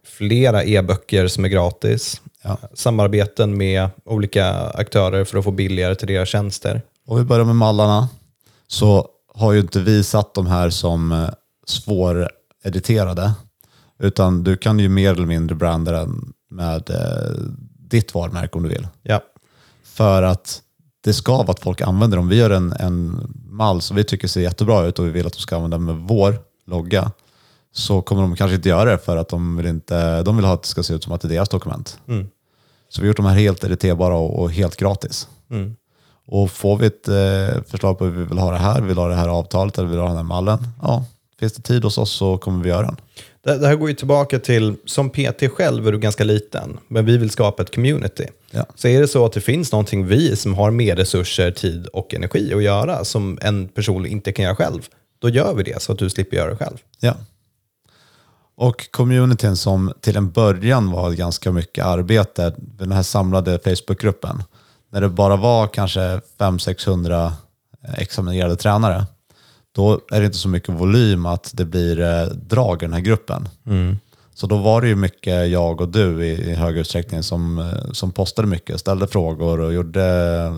Flera 0.04 0.64
e-böcker 0.64 1.28
som 1.28 1.46
är 1.46 1.50
gratis. 1.50 2.22
Ja. 2.44 2.58
Samarbeten 2.74 3.58
med 3.58 3.90
olika 4.06 4.54
aktörer 4.54 5.24
för 5.24 5.38
att 5.38 5.44
få 5.44 5.52
billigare 5.52 5.96
till 5.96 6.08
deras 6.08 6.30
tjänster. 6.30 6.82
Om 7.08 7.18
vi 7.18 7.24
börjar 7.24 7.46
med 7.46 7.56
mallarna 7.56 8.10
så 8.68 9.08
har 9.34 9.54
ju 9.54 9.60
inte 9.60 9.80
vi 9.80 10.04
satt 10.04 10.34
de 10.34 10.48
här 10.48 10.70
som 10.70 11.12
eh, 11.12 11.30
svårediterade. 11.68 13.34
Utan 14.00 14.44
du 14.44 14.58
kan 14.58 14.80
ju 14.80 14.90
mer 14.90 15.12
eller 15.12 15.26
mindre 15.26 15.56
branda 15.56 15.92
den 15.92 16.34
med 16.50 16.90
eh, 16.90 17.38
ditt 17.80 18.14
varumärke 18.14 18.58
om 18.58 18.64
du 18.64 18.70
vill. 18.70 18.88
Ja. 19.04 19.22
För 19.84 20.24
att 20.24 20.62
det 21.02 21.14
ska 21.14 21.38
vara 21.38 21.52
att 21.52 21.60
folk 21.60 21.82
använder 21.82 22.18
dem. 22.18 22.28
Vi 22.28 22.36
gör 22.36 22.50
en, 22.50 22.72
en 22.72 23.28
mall 23.58 23.82
som 23.82 23.96
vi 23.98 24.04
tycker 24.04 24.28
ser 24.28 24.42
jättebra 24.42 24.86
ut 24.86 25.00
och 25.00 25.06
vi 25.06 25.12
vill 25.12 25.28
att 25.28 25.34
de 25.34 25.40
ska 25.40 25.56
använda 25.56 25.78
med 25.78 25.96
vår 25.96 26.40
logga. 26.66 27.12
Så 27.72 28.02
kommer 28.02 28.22
de 28.22 28.36
kanske 28.36 28.56
inte 28.56 28.70
göra 28.70 28.92
det 28.92 28.98
för 28.98 29.18
att 29.18 29.30
de 29.30 29.58
vill, 29.58 29.66
inte, 29.66 30.24
de 30.24 30.36
vill 30.36 30.46
ha 30.46 30.54
att 30.54 30.62
det 30.62 30.68
ska 30.68 30.84
se 30.84 30.94
ut 30.94 31.04
som 31.04 31.14
att 31.14 31.22
det 31.22 31.28
är 31.28 31.30
deras 31.30 31.50
dokument. 31.50 32.00
Så 32.90 33.02
vi 33.02 33.08
har 33.08 33.08
gjort 33.08 33.18
de 33.18 33.26
här 33.26 33.36
helt 33.36 33.64
editerbara 33.64 34.16
och, 34.16 34.40
och 34.40 34.52
helt 34.52 34.76
gratis. 34.76 35.28
Och 36.26 36.52
får 36.52 36.78
vi 36.78 36.88
ett 36.88 37.08
eh, 37.08 37.64
förslag 37.64 37.98
på 37.98 38.06
hur 38.06 38.12
vi 38.12 38.24
vill 38.24 38.38
ha 38.38 38.52
det 38.52 38.58
här, 38.58 38.82
vi 38.82 38.88
vill 38.88 38.98
ha 38.98 39.08
det 39.08 39.16
här 39.16 39.28
avtalet 39.28 39.78
eller 39.78 39.88
vi 39.88 39.92
vill 39.92 40.02
ha 40.02 40.08
den 40.08 40.18
här 40.18 40.24
mallen, 40.24 40.68
ja, 40.82 41.06
finns 41.40 41.54
det 41.54 41.62
tid 41.62 41.84
hos 41.84 41.98
oss 41.98 42.12
så 42.12 42.38
kommer 42.38 42.64
vi 42.64 42.70
göra 42.70 42.86
den. 42.86 42.98
Det, 43.48 43.58
det 43.58 43.68
här 43.68 43.76
går 43.76 43.90
ju 43.90 43.96
tillbaka 43.96 44.40
till, 44.40 44.76
som 44.86 45.10
PT 45.10 45.52
själv 45.52 45.88
är 45.88 45.92
du 45.92 46.00
ganska 46.00 46.24
liten, 46.24 46.78
men 46.88 47.06
vi 47.06 47.18
vill 47.18 47.30
skapa 47.30 47.64
ett 47.64 47.76
community. 47.76 48.28
Ja. 48.52 48.66
Så 48.76 48.88
är 48.88 49.02
det 49.02 49.08
så 49.08 49.26
att 49.26 49.34
det 49.34 49.42
finns 49.42 49.72
någonting 49.72 50.08
vi 50.08 50.36
som 50.36 50.54
har 50.54 50.72
mer 50.72 50.96
resurser, 50.96 51.52
tid 51.52 51.88
och 51.88 52.14
energi 52.14 52.54
att 52.54 52.64
göra 52.64 53.04
som 53.04 53.40
en 53.42 53.68
person 53.68 54.06
inte 54.06 54.32
kan 54.32 54.46
göra 54.46 54.56
själv, 54.56 54.88
då 55.20 55.30
gör 55.30 55.54
vi 55.54 55.64
det 55.64 55.82
så 55.82 55.92
att 55.92 56.00
du 56.00 56.10
slipper 56.10 56.38
göra 56.38 56.50
det 56.50 56.58
själv. 56.58 56.78
Ja. 57.00 57.14
Och 58.56 58.92
communityn 58.92 59.58
som 59.58 59.94
till 60.02 60.18
en 60.18 60.32
början 60.32 60.92
var 60.92 61.12
ganska 61.12 61.52
mycket 61.52 61.86
arbete, 61.86 62.54
den 62.58 62.92
här 62.92 63.04
samlade 63.04 63.60
Facebookgruppen, 63.60 64.44
när 64.92 65.02
det 65.02 65.10
bara 65.10 65.36
var 65.36 65.68
kanske 65.68 66.00
500-600 66.38 67.32
examinerade 67.98 68.56
tränare, 68.56 69.06
då 69.78 70.02
är 70.12 70.20
det 70.20 70.26
inte 70.26 70.38
så 70.38 70.50
mycket 70.50 70.70
volym 70.70 71.26
att 71.26 71.52
det 71.54 71.66
blir 71.66 72.00
eh, 72.00 72.26
drag 72.26 72.84
i 72.84 72.86
den 72.86 72.94
här 72.94 73.02
gruppen. 73.02 73.50
Så 74.34 74.48
då 74.48 74.58
var 74.58 74.82
det 74.82 74.88
ju 74.88 74.96
mycket 74.96 75.50
jag 75.50 75.82
och 75.82 75.90
du 75.90 76.26
i, 76.26 76.52
i 76.52 76.56
hög 76.56 76.78
utsträckning 76.78 77.24
som, 77.24 77.60
eh, 77.60 77.92
som 77.92 78.12
postade 78.12 78.48
mycket, 78.48 78.80
ställde 78.80 79.08
frågor 79.08 79.60
och 79.60 79.74
gjorde 79.74 80.02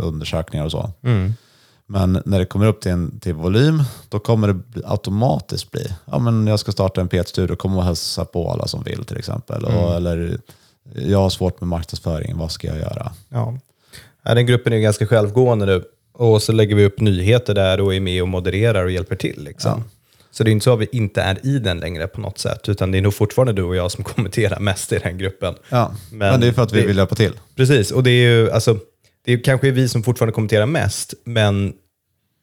undersökningar 0.02 0.66
och 0.66 0.72
så. 0.72 0.92
Men 1.86 2.22
när 2.26 2.40
det 2.40 2.46
kommer 2.46 2.66
upp 2.66 2.82
till, 2.82 2.92
en, 2.92 3.20
till 3.20 3.34
volym, 3.34 3.84
då 4.10 4.20
kommer 4.20 4.48
det 4.48 4.82
automatiskt 4.86 5.72
bli, 5.72 5.88
ja 6.06 6.20
men 6.20 6.48
jag 6.48 6.60
ska 6.60 6.72
starta 6.72 7.02
en 7.02 7.08
PT-studio, 7.08 7.56
kommer 7.56 7.78
och 7.78 7.84
hälsa 7.84 8.26
på 8.26 8.52
alla 8.52 8.68
som 8.68 8.84
vill 8.84 9.06
till 9.06 9.18
exempel. 9.18 9.66
Och, 9.66 9.96
eller 9.96 10.40
jag 10.96 11.20
har 11.20 11.30
svårt 11.30 11.62
med 11.62 11.68
marknadsföring, 11.68 12.38
vad 12.38 12.52
ska 12.52 12.68
jag 12.68 12.78
göra? 12.78 13.12
Ja. 13.30 13.58
Den 14.24 14.46
gruppen 14.46 14.74
är 14.74 14.78
ju 14.78 14.84
ganska 14.84 15.08
självgående 15.08 15.66
nu. 15.66 15.84
Och 16.20 16.42
så 16.44 16.52
lägger 16.52 16.76
vi 16.76 16.86
upp 16.86 17.00
nyheter 17.00 17.54
där 17.56 17.80
och 17.82 17.96
är 17.96 18.00
med 18.00 18.22
och 18.22 18.28
modererar 18.28 18.84
och 18.86 18.92
hjälper 18.92 19.16
till. 19.16 19.44
Liksom. 19.44 19.84
Så 20.32 20.44
det 20.44 20.50
är 20.50 20.52
inte 20.52 20.64
så 20.64 20.74
att 20.74 20.80
vi 20.80 20.88
inte 20.92 21.22
är 21.22 21.46
i 21.46 21.60
den 21.60 21.80
längre 21.80 22.08
på 22.08 22.22
något 22.22 22.38
sätt, 22.40 22.70
utan 22.70 22.92
det 22.92 22.98
är 22.98 23.02
nog 23.02 23.14
fortfarande 23.14 23.54
du 23.54 23.64
och 23.64 23.76
jag 23.76 23.92
som 23.92 24.04
kommenterar 24.16 24.60
mest 24.60 24.92
i 24.92 24.98
den 24.98 25.18
gruppen. 25.18 25.56
Ja, 25.70 25.92
men, 26.12 26.18
Men 26.32 26.42
det 26.42 26.48
är 26.48 26.52
för 26.52 26.62
att 26.62 26.74
vi 26.74 26.82
det- 26.82 26.88
vill 26.88 26.98
hjälpa 26.98 27.16
till. 27.16 27.34
Precis, 27.56 27.92
och 27.92 28.04
det 28.04 28.12
är 28.12 28.30
ju 28.30 28.52
alltså, 28.52 28.78
det 29.26 29.34
är 29.34 29.44
kanske 29.44 29.72
vi 29.72 29.88
som 29.90 30.04
fortfarande 30.04 30.34
kommenterar 30.34 30.66
mest, 30.66 31.14
men 31.24 31.74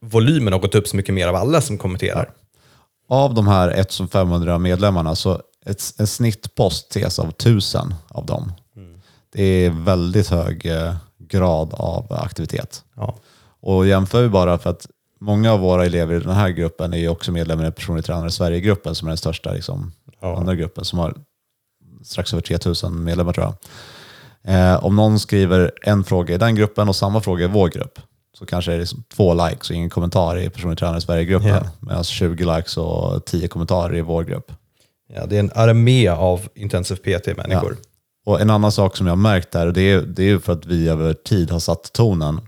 volymen 0.02 0.52
har 0.52 0.60
gått 0.60 0.74
upp 0.74 0.88
så 0.88 0.96
mycket 0.96 1.14
mer 1.14 1.28
av 1.28 1.34
alla 1.34 1.60
som 1.60 1.78
kommenterar. 1.78 2.30
Av 3.08 3.34
de 3.34 3.48
här 3.48 3.68
1500 3.70 4.58
medlemmarna 4.58 5.16
så 5.16 5.40
ett, 5.66 5.82
en 5.98 6.06
snittpost 6.06 6.90
ses 6.90 7.18
av 7.18 7.28
1000 7.28 7.94
av 8.08 8.26
dem. 8.26 8.52
Det 9.32 9.42
är 9.44 9.70
väldigt 9.70 10.28
hög 10.28 10.66
eh, 10.66 10.94
grad 11.18 11.74
av 11.74 12.06
aktivitet. 12.12 12.82
Ja. 12.96 13.16
Och 13.66 13.86
jämför 13.86 14.22
vi 14.22 14.28
bara 14.28 14.58
för 14.58 14.70
att 14.70 14.86
många 15.20 15.52
av 15.52 15.60
våra 15.60 15.84
elever 15.86 16.14
i 16.14 16.18
den 16.20 16.34
här 16.34 16.48
gruppen 16.48 16.92
är 16.92 16.98
ju 16.98 17.08
också 17.08 17.32
medlemmar 17.32 17.68
i 17.68 17.72
Personlig 17.72 18.04
tränare 18.04 18.30
Sverige-gruppen 18.30 18.94
som 18.94 19.08
är 19.08 19.10
den 19.10 19.18
största 19.18 19.52
liksom, 19.52 19.92
Ja. 20.20 20.36
andra 20.36 20.54
gruppen 20.54 20.84
som 20.84 20.98
har 20.98 21.14
strax 22.04 22.32
över 22.32 22.42
3000 22.42 23.04
medlemmar 23.04 23.32
tror 23.32 23.46
jag. 23.46 23.54
Eh, 24.54 24.84
om 24.84 24.96
någon 24.96 25.18
skriver 25.18 25.72
en 25.82 26.04
fråga 26.04 26.34
i 26.34 26.38
den 26.38 26.54
gruppen 26.54 26.88
och 26.88 26.96
samma 26.96 27.20
fråga 27.20 27.44
i 27.44 27.48
vår 27.48 27.68
grupp 27.68 27.98
så 28.38 28.46
kanske 28.46 28.70
det 28.70 28.74
är 28.76 28.78
liksom 28.78 29.04
två 29.16 29.34
likes 29.46 29.70
och 29.70 29.76
ingen 29.76 29.90
kommentar 29.90 30.38
i 30.38 30.50
Personlig 30.50 30.78
tränare 30.78 31.00
Sverige-gruppen. 31.00 31.48
Ja. 31.48 31.62
Medan 31.80 32.04
20 32.04 32.56
likes 32.56 32.76
och 32.76 33.24
10 33.24 33.48
kommentarer 33.48 33.96
i 33.96 34.00
vår 34.00 34.24
grupp. 34.24 34.52
Ja, 35.14 35.26
det 35.26 35.36
är 35.36 35.40
en 35.40 35.52
armé 35.54 36.08
av 36.08 36.48
intensiv 36.54 36.96
PT-människor. 36.96 37.76
Och 38.26 38.40
en 38.40 38.50
annan 38.50 38.72
sak 38.72 38.96
som 38.96 39.06
jag 39.06 39.12
har 39.12 39.16
märkt 39.16 39.54
här, 39.54 39.66
och 39.66 39.72
det 39.72 39.92
är, 39.92 40.00
det 40.00 40.30
är 40.30 40.38
för 40.38 40.52
att 40.52 40.66
vi 40.66 40.88
över 40.88 41.12
tid 41.12 41.50
har 41.50 41.58
satt 41.58 41.92
tonen. 41.92 42.40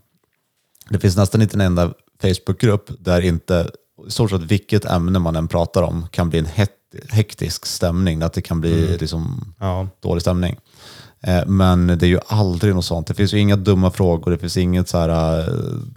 Det 0.88 0.98
finns 0.98 1.16
nästan 1.16 1.42
inte 1.42 1.56
en 1.56 1.60
enda 1.60 1.92
Facebookgrupp 2.22 2.90
där 2.98 3.20
inte, 3.20 3.70
i 4.06 4.10
stort 4.10 4.30
sett 4.30 4.40
vilket 4.42 4.84
ämne 4.84 5.18
man 5.18 5.36
än 5.36 5.48
pratar 5.48 5.82
om, 5.82 6.06
kan 6.10 6.30
bli 6.30 6.38
en 6.38 6.48
hektisk 7.10 7.66
stämning. 7.66 8.22
Att 8.22 8.32
det 8.32 8.42
kan 8.42 8.60
bli 8.60 8.98
liksom 8.98 9.54
Ja. 9.60 9.88
dålig 10.02 10.22
stämning. 10.22 10.56
Eh, 11.20 11.46
Men 11.46 11.86
det 11.86 12.02
är 12.02 12.08
ju 12.08 12.18
aldrig 12.26 12.74
något 12.74 12.84
sånt. 12.84 13.06
Det 13.06 13.14
finns 13.14 13.34
ju 13.34 13.38
inga 13.38 13.56
dumma 13.56 13.90
frågor, 13.90 14.30
det 14.30 14.38
finns 14.38 14.56
inget 14.56 14.88
så 14.88 14.98
här, 14.98 15.38
eh, 15.40 15.54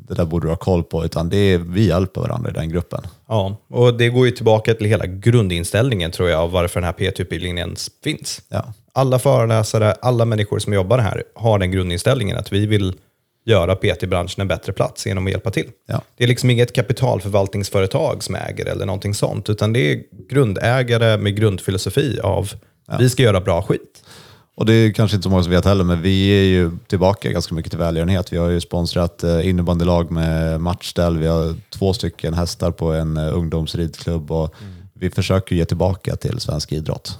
det 0.08 0.14
där 0.14 0.26
borde 0.26 0.48
du 0.48 0.50
ha 0.52 0.56
koll 0.58 0.84
på, 0.84 1.06
utan 1.06 1.30
det 1.30 1.38
är, 1.38 1.58
vi 1.58 1.88
hjälper 1.88 2.22
varandra 2.22 2.50
i 2.50 2.54
den 2.54 2.70
gruppen. 2.70 3.02
Ja, 3.28 3.58
och 3.70 3.98
det 3.98 4.10
går 4.10 4.26
ju 4.26 4.32
tillbaka 4.32 4.74
till 4.74 4.88
hela 4.88 5.06
grundinställningen 5.06 6.12
tror 6.12 6.30
jag 6.30 6.42
av 6.42 6.52
varför 6.52 6.82
den 6.82 6.86
här 6.98 7.12
PT-utbildningen 7.12 7.58
ens 7.58 7.90
finns. 8.04 8.42
Ja. 8.50 8.74
Alla 8.94 9.20
föreläsare, 9.20 9.92
alla 10.02 10.26
människor 10.26 10.60
som 10.60 10.74
jobbar 10.74 10.98
här 11.00 11.24
har 11.36 11.60
den 11.60 11.72
grundinställningen 11.72 12.38
att 12.38 12.54
vi 12.54 12.66
vill 12.66 12.94
göra 13.46 13.76
PT-branschen 13.76 14.42
en 14.42 14.48
bättre 14.48 14.74
plats 14.74 15.06
genom 15.08 15.26
att 15.26 15.32
hjälpa 15.32 15.52
till. 15.52 15.70
Ja. 15.88 16.02
Det 16.18 16.24
är 16.24 16.28
liksom 16.28 16.50
inget 16.50 16.74
kapitalförvaltningsföretag 16.74 18.24
som 18.24 18.36
äger 18.36 18.66
eller 18.66 18.86
någonting 18.86 19.14
sånt, 19.14 19.50
utan 19.50 19.74
det 19.74 19.92
är 19.92 20.04
grundägare 20.30 21.18
med 21.18 21.36
grundfilosofi 21.36 22.20
av 22.24 22.52
vi 23.00 23.10
ska 23.10 23.24
göra 23.24 23.42
bra 23.42 23.62
skit. 23.62 24.04
Och 24.56 24.66
det 24.66 24.74
är 24.74 24.92
kanske 24.92 25.16
inte 25.16 25.24
så 25.24 25.30
många 25.30 25.44
som 25.44 25.52
vet 25.52 25.66
heller, 25.66 25.84
men 25.84 26.02
vi 26.02 26.28
är 26.28 26.44
ju 26.44 26.72
tillbaka 26.88 27.32
ganska 27.32 27.56
mycket 27.56 27.72
till 27.72 27.80
välgörenhet. 27.80 28.34
Vi 28.34 28.38
har 28.38 28.50
ju 28.50 28.62
sponsrat 28.62 29.24
eh, 29.24 29.50
innebandylag 29.50 30.12
med 30.12 30.62
matchställ, 30.62 31.18
vi 31.18 31.28
har 31.28 31.56
två 31.70 31.94
stycken 31.94 32.34
hästar 32.34 32.72
på 32.72 32.92
en 32.92 33.18
eh, 33.18 33.38
ungdomsridklubb 33.38 34.32
och 34.32 34.56
vi 34.94 35.10
försöker 35.10 35.56
ge 35.56 35.66
tillbaka 35.66 36.16
till 36.16 36.40
svensk 36.40 36.72
idrott. 36.72 37.18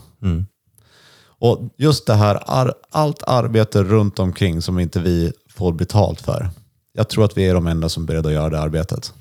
Och 1.42 1.60
just 1.78 2.08
det 2.08 2.14
här, 2.14 2.44
allt 2.92 3.24
arbete 3.24 3.84
runt 3.84 4.20
omkring 4.20 4.62
som 4.62 4.80
inte 4.80 5.00
vi 5.00 5.34
får 5.56 5.72
betalt 5.74 6.22
för. 6.22 6.50
Jag 6.94 7.10
tror 7.10 7.26
att 7.26 7.38
vi 7.38 7.44
är 7.50 7.54
de 7.54 7.68
enda 7.68 7.90
som 7.90 8.04
är 8.04 8.08
beredda 8.08 8.30
att 8.30 8.36
göra 8.36 8.50
det 8.50 8.60
arbetet. 8.60 9.14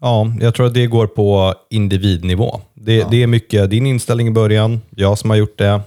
Ja, 0.00 0.32
jag 0.40 0.54
tror 0.54 0.66
att 0.66 0.74
det 0.74 0.86
går 0.86 1.06
på 1.06 1.54
individnivå. 1.70 2.60
Det, 2.74 3.10
det 3.10 3.22
är 3.22 3.26
mycket 3.26 3.70
din 3.70 3.86
inställning 3.86 4.28
i 4.28 4.30
början, 4.30 4.80
jag 4.90 5.18
som 5.18 5.30
har 5.30 5.36
gjort 5.36 5.58
det, 5.58 5.80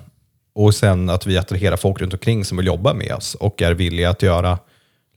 och 0.55 0.75
sen 0.75 1.09
att 1.09 1.25
vi 1.25 1.37
attraherar 1.37 1.77
folk 1.77 2.01
runt 2.01 2.13
omkring 2.13 2.45
som 2.45 2.57
vill 2.57 2.67
jobba 2.67 2.93
med 2.93 3.11
oss 3.13 3.35
och 3.35 3.61
är 3.61 3.73
villiga 3.73 4.09
att 4.09 4.21
göra 4.21 4.57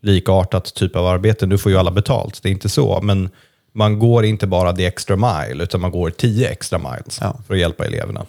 likartat 0.02 0.74
typ 0.74 0.96
av 0.96 1.06
arbete. 1.06 1.46
Nu 1.46 1.58
får 1.58 1.72
ju 1.72 1.78
alla 1.78 1.90
betalt, 1.90 2.42
det 2.42 2.48
är 2.48 2.52
inte 2.52 2.68
så, 2.68 3.00
men 3.02 3.30
man 3.72 3.98
går 3.98 4.24
inte 4.24 4.46
bara 4.46 4.72
the 4.72 4.86
extra 4.86 5.16
mile, 5.16 5.64
utan 5.64 5.80
man 5.80 5.90
går 5.90 6.10
10 6.10 6.48
extra 6.48 6.78
miles 6.78 7.18
Ja. 7.20 7.36
för 7.46 7.54
att 7.54 7.60
hjälpa 7.60 7.84
eleverna. 7.86 8.26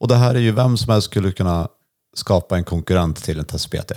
Och 0.00 0.08
det 0.08 0.16
här 0.16 0.34
är 0.34 0.38
ju 0.40 0.52
vem 0.52 0.76
som 0.76 0.92
helst 0.92 1.04
skulle 1.04 1.32
kunna 1.32 1.68
skapa 2.14 2.56
en 2.56 2.64
konkurrent 2.64 3.24
till 3.24 3.38
en 3.38 3.44
test-PT. 3.44 3.92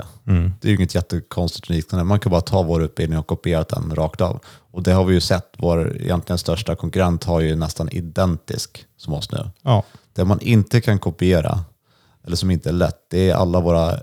Det 0.61 0.67
är 0.67 0.69
ju 0.69 0.75
inget 0.75 0.95
jättekonstigt 0.95 1.69
unikt. 1.69 1.91
Man 1.91 2.19
kan 2.19 2.31
bara 2.31 2.41
ta 2.41 2.61
vår 2.63 2.83
utbildning 2.83 3.19
och 3.19 3.27
kopiera 3.27 3.63
den 3.63 3.95
rakt 3.95 4.21
av. 4.21 4.39
Och 4.71 4.83
det 4.83 4.91
har 4.91 5.05
vi 5.05 5.13
ju 5.13 5.21
sett. 5.21 5.53
Vår 5.57 5.97
egentligen 6.01 6.37
största 6.37 6.75
konkurrent 6.75 7.23
har 7.23 7.39
ju 7.39 7.55
nästan 7.55 7.89
identisk 7.89 8.85
som 8.97 9.13
oss 9.13 9.31
nu. 9.31 9.49
Ja. 9.61 9.83
Det 10.13 10.25
man 10.25 10.39
inte 10.39 10.81
kan 10.81 10.99
kopiera, 10.99 11.59
eller 12.25 12.35
som 12.35 12.51
inte 12.51 12.69
är 12.69 12.73
lätt, 12.73 12.99
det 13.09 13.29
är 13.29 13.35
alla 13.35 13.59
våra 13.59 13.99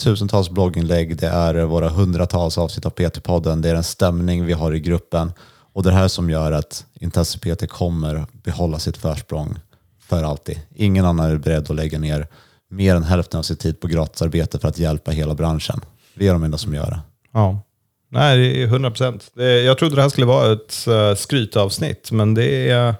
tusentals 0.00 0.50
blogginlägg, 0.50 1.16
det 1.16 1.28
är 1.28 1.54
våra 1.54 1.88
hundratals 1.88 2.58
avsnitt 2.58 2.86
av 2.86 2.90
PT-podden, 2.90 3.62
det 3.62 3.70
är 3.70 3.74
den 3.74 3.84
stämning 3.84 4.44
vi 4.44 4.52
har 4.52 4.74
i 4.74 4.80
gruppen. 4.80 5.32
Och 5.72 5.82
det 5.82 5.92
här 5.92 6.08
som 6.08 6.30
gör 6.30 6.52
att 6.52 6.84
Intensiv 6.94 7.38
PT 7.38 7.68
kommer 7.68 8.26
behålla 8.32 8.78
sitt 8.78 8.96
försprång 8.96 9.58
för 10.00 10.22
alltid. 10.22 10.60
Ingen 10.74 11.04
annan 11.04 11.30
är 11.30 11.36
beredd 11.36 11.70
att 11.70 11.76
lägga 11.76 11.98
ner 11.98 12.28
mer 12.68 12.94
än 12.94 13.02
hälften 13.02 13.38
av 13.38 13.42
sin 13.42 13.56
tid 13.56 13.80
på 13.80 13.86
gratisarbete 13.86 14.58
för 14.58 14.68
att 14.68 14.78
hjälpa 14.78 15.10
hela 15.10 15.34
branschen. 15.34 15.80
Vi 16.14 16.28
är 16.28 16.32
de 16.32 16.42
enda 16.42 16.58
som 16.58 16.74
gör 16.74 16.90
det. 16.90 17.00
ja. 17.32 17.62
Nej, 18.10 18.38
det 18.38 18.62
är 18.62 18.66
100 18.66 18.90
procent. 18.90 19.30
Jag 19.64 19.78
trodde 19.78 19.96
det 19.96 20.02
här 20.02 20.08
skulle 20.08 20.26
vara 20.26 20.52
ett 20.52 20.86
uh, 20.88 21.14
skrytavsnitt, 21.14 22.10
men 22.12 22.34
det 22.34 22.70
är, 22.70 22.94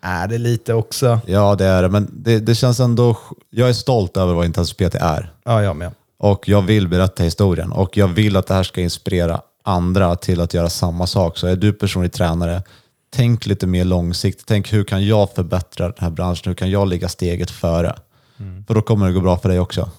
är 0.00 0.28
det 0.28 0.38
lite 0.38 0.74
också. 0.74 1.20
Ja, 1.26 1.54
det 1.54 1.64
är 1.64 1.82
det, 1.82 1.88
men 1.88 2.10
det, 2.12 2.38
det 2.38 2.54
känns 2.54 2.80
ändå... 2.80 3.18
Jag 3.50 3.68
är 3.68 3.72
stolt 3.72 4.16
över 4.16 4.34
vad 4.34 4.44
Intensiv 4.44 4.74
PT 4.74 4.94
är. 4.94 5.32
Ja, 5.44 5.62
jag 5.62 5.76
med. 5.76 5.90
Och 6.18 6.48
jag 6.48 6.62
vill 6.62 6.88
berätta 6.88 7.22
historien 7.22 7.72
och 7.72 7.96
jag 7.96 8.08
vill 8.08 8.36
att 8.36 8.46
det 8.46 8.54
här 8.54 8.62
ska 8.62 8.80
inspirera 8.80 9.40
andra 9.62 10.16
till 10.16 10.40
att 10.40 10.54
göra 10.54 10.70
samma 10.70 11.06
sak. 11.06 11.38
Så 11.38 11.46
är 11.46 11.56
du 11.56 11.72
personlig 11.72 12.12
tränare, 12.12 12.62
tänk 13.10 13.46
lite 13.46 13.66
mer 13.66 13.84
långsiktigt. 13.84 14.46
Tänk 14.46 14.72
hur 14.72 14.84
kan 14.84 15.06
jag 15.06 15.34
förbättra 15.34 15.86
den 15.86 15.98
här 15.98 16.10
branschen? 16.10 16.42
Hur 16.50 16.54
kan 16.54 16.70
jag 16.70 16.88
ligga 16.88 17.08
steget 17.08 17.50
före? 17.50 17.94
För 18.66 18.74
då 18.74 18.82
kommer 18.82 19.06
det 19.06 19.12
gå 19.12 19.20
bra 19.20 19.36
för 19.38 19.48
dig 19.48 19.60
också. 19.60 19.90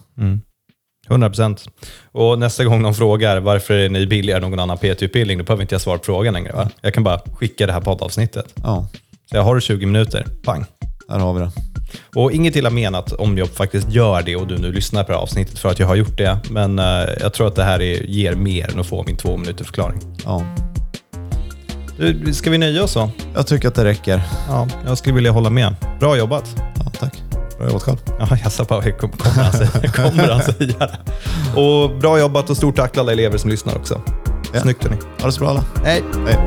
100 1.09 1.29
procent. 1.29 1.65
Och 2.11 2.39
nästa 2.39 2.63
gång 2.63 2.81
någon 2.81 2.93
frågar 2.95 3.39
varför 3.39 3.73
är 3.73 3.89
ni 3.89 4.07
billigare 4.07 4.43
än 4.45 4.49
någon 4.51 4.59
annan 4.59 4.77
PT-utbildning, 4.77 5.37
då 5.37 5.43
behöver 5.43 5.61
inte 5.63 5.75
jag 5.75 5.81
svara 5.81 5.97
på 5.97 6.03
frågan 6.03 6.33
längre. 6.33 6.51
Va? 6.53 6.69
Jag 6.81 6.93
kan 6.93 7.03
bara 7.03 7.19
skicka 7.35 7.65
det 7.67 7.73
här 7.73 7.81
poddavsnittet. 7.81 8.53
Ja, 8.63 8.87
Så 9.29 9.35
jag 9.35 9.43
har 9.43 9.59
20 9.59 9.85
minuter, 9.85 10.25
pang. 10.43 10.65
här 11.09 11.19
har 11.19 11.33
vi 11.33 11.39
det. 11.39 11.51
Och 12.15 12.31
inget 12.31 12.55
illa 12.55 12.69
menat 12.69 13.11
om 13.11 13.37
jag 13.37 13.49
faktiskt 13.49 13.89
gör 13.91 14.21
det 14.21 14.35
och 14.35 14.47
du 14.47 14.57
nu 14.57 14.71
lyssnar 14.71 15.03
på 15.03 15.11
det 15.11 15.17
här 15.17 15.23
avsnittet 15.23 15.59
för 15.59 15.69
att 15.69 15.79
jag 15.79 15.87
har 15.87 15.95
gjort 15.95 16.17
det. 16.17 16.39
Men 16.49 16.79
eh, 16.79 16.85
jag 17.21 17.33
tror 17.33 17.47
att 17.47 17.55
det 17.55 17.63
här 17.63 17.81
är, 17.81 18.03
ger 18.03 18.35
mer 18.35 18.71
än 18.73 18.79
att 18.79 18.87
få 18.87 19.03
min 19.03 19.17
två 19.17 19.37
minuter 19.37 19.65
förklaring. 19.65 19.99
Ja. 20.25 20.43
Ska 22.33 22.49
vi 22.49 22.57
nöja 22.57 22.83
oss 22.83 22.91
så? 22.91 23.09
Jag 23.35 23.47
tycker 23.47 23.67
att 23.67 23.75
det 23.75 23.83
räcker. 23.83 24.21
Ja, 24.47 24.67
jag 24.85 24.97
skulle 24.97 25.15
vilja 25.15 25.31
hålla 25.31 25.49
med. 25.49 25.75
Bra 25.99 26.17
jobbat. 26.17 26.55
Ja, 26.85 26.91
tack. 26.99 27.24
Bra 27.57 27.67
jobbat 27.67 27.83
själv. 27.83 27.97
Ja, 28.19 28.25
kom- 28.91 29.09
kommer 29.11 29.43
han 29.43 29.53
säga, 29.53 29.91
kommer 29.95 30.29
han 30.29 30.41
säga? 30.41 30.89
Och 31.55 31.97
bra 31.99 32.19
jobbat 32.19 32.49
och 32.49 32.57
stort 32.57 32.75
tack 32.75 32.91
till 32.91 32.99
alla 33.01 33.11
elever 33.11 33.37
som 33.37 33.49
lyssnar 33.49 33.75
också. 33.75 34.01
Ja. 34.53 34.61
Snyggt 34.61 34.83
hörni. 34.83 34.97
Ha 35.19 35.25
det 35.25 35.31
så 35.31 35.39
bra 35.39 35.49
alla. 35.49 35.63
Hej! 35.85 36.03
Hej. 36.27 36.37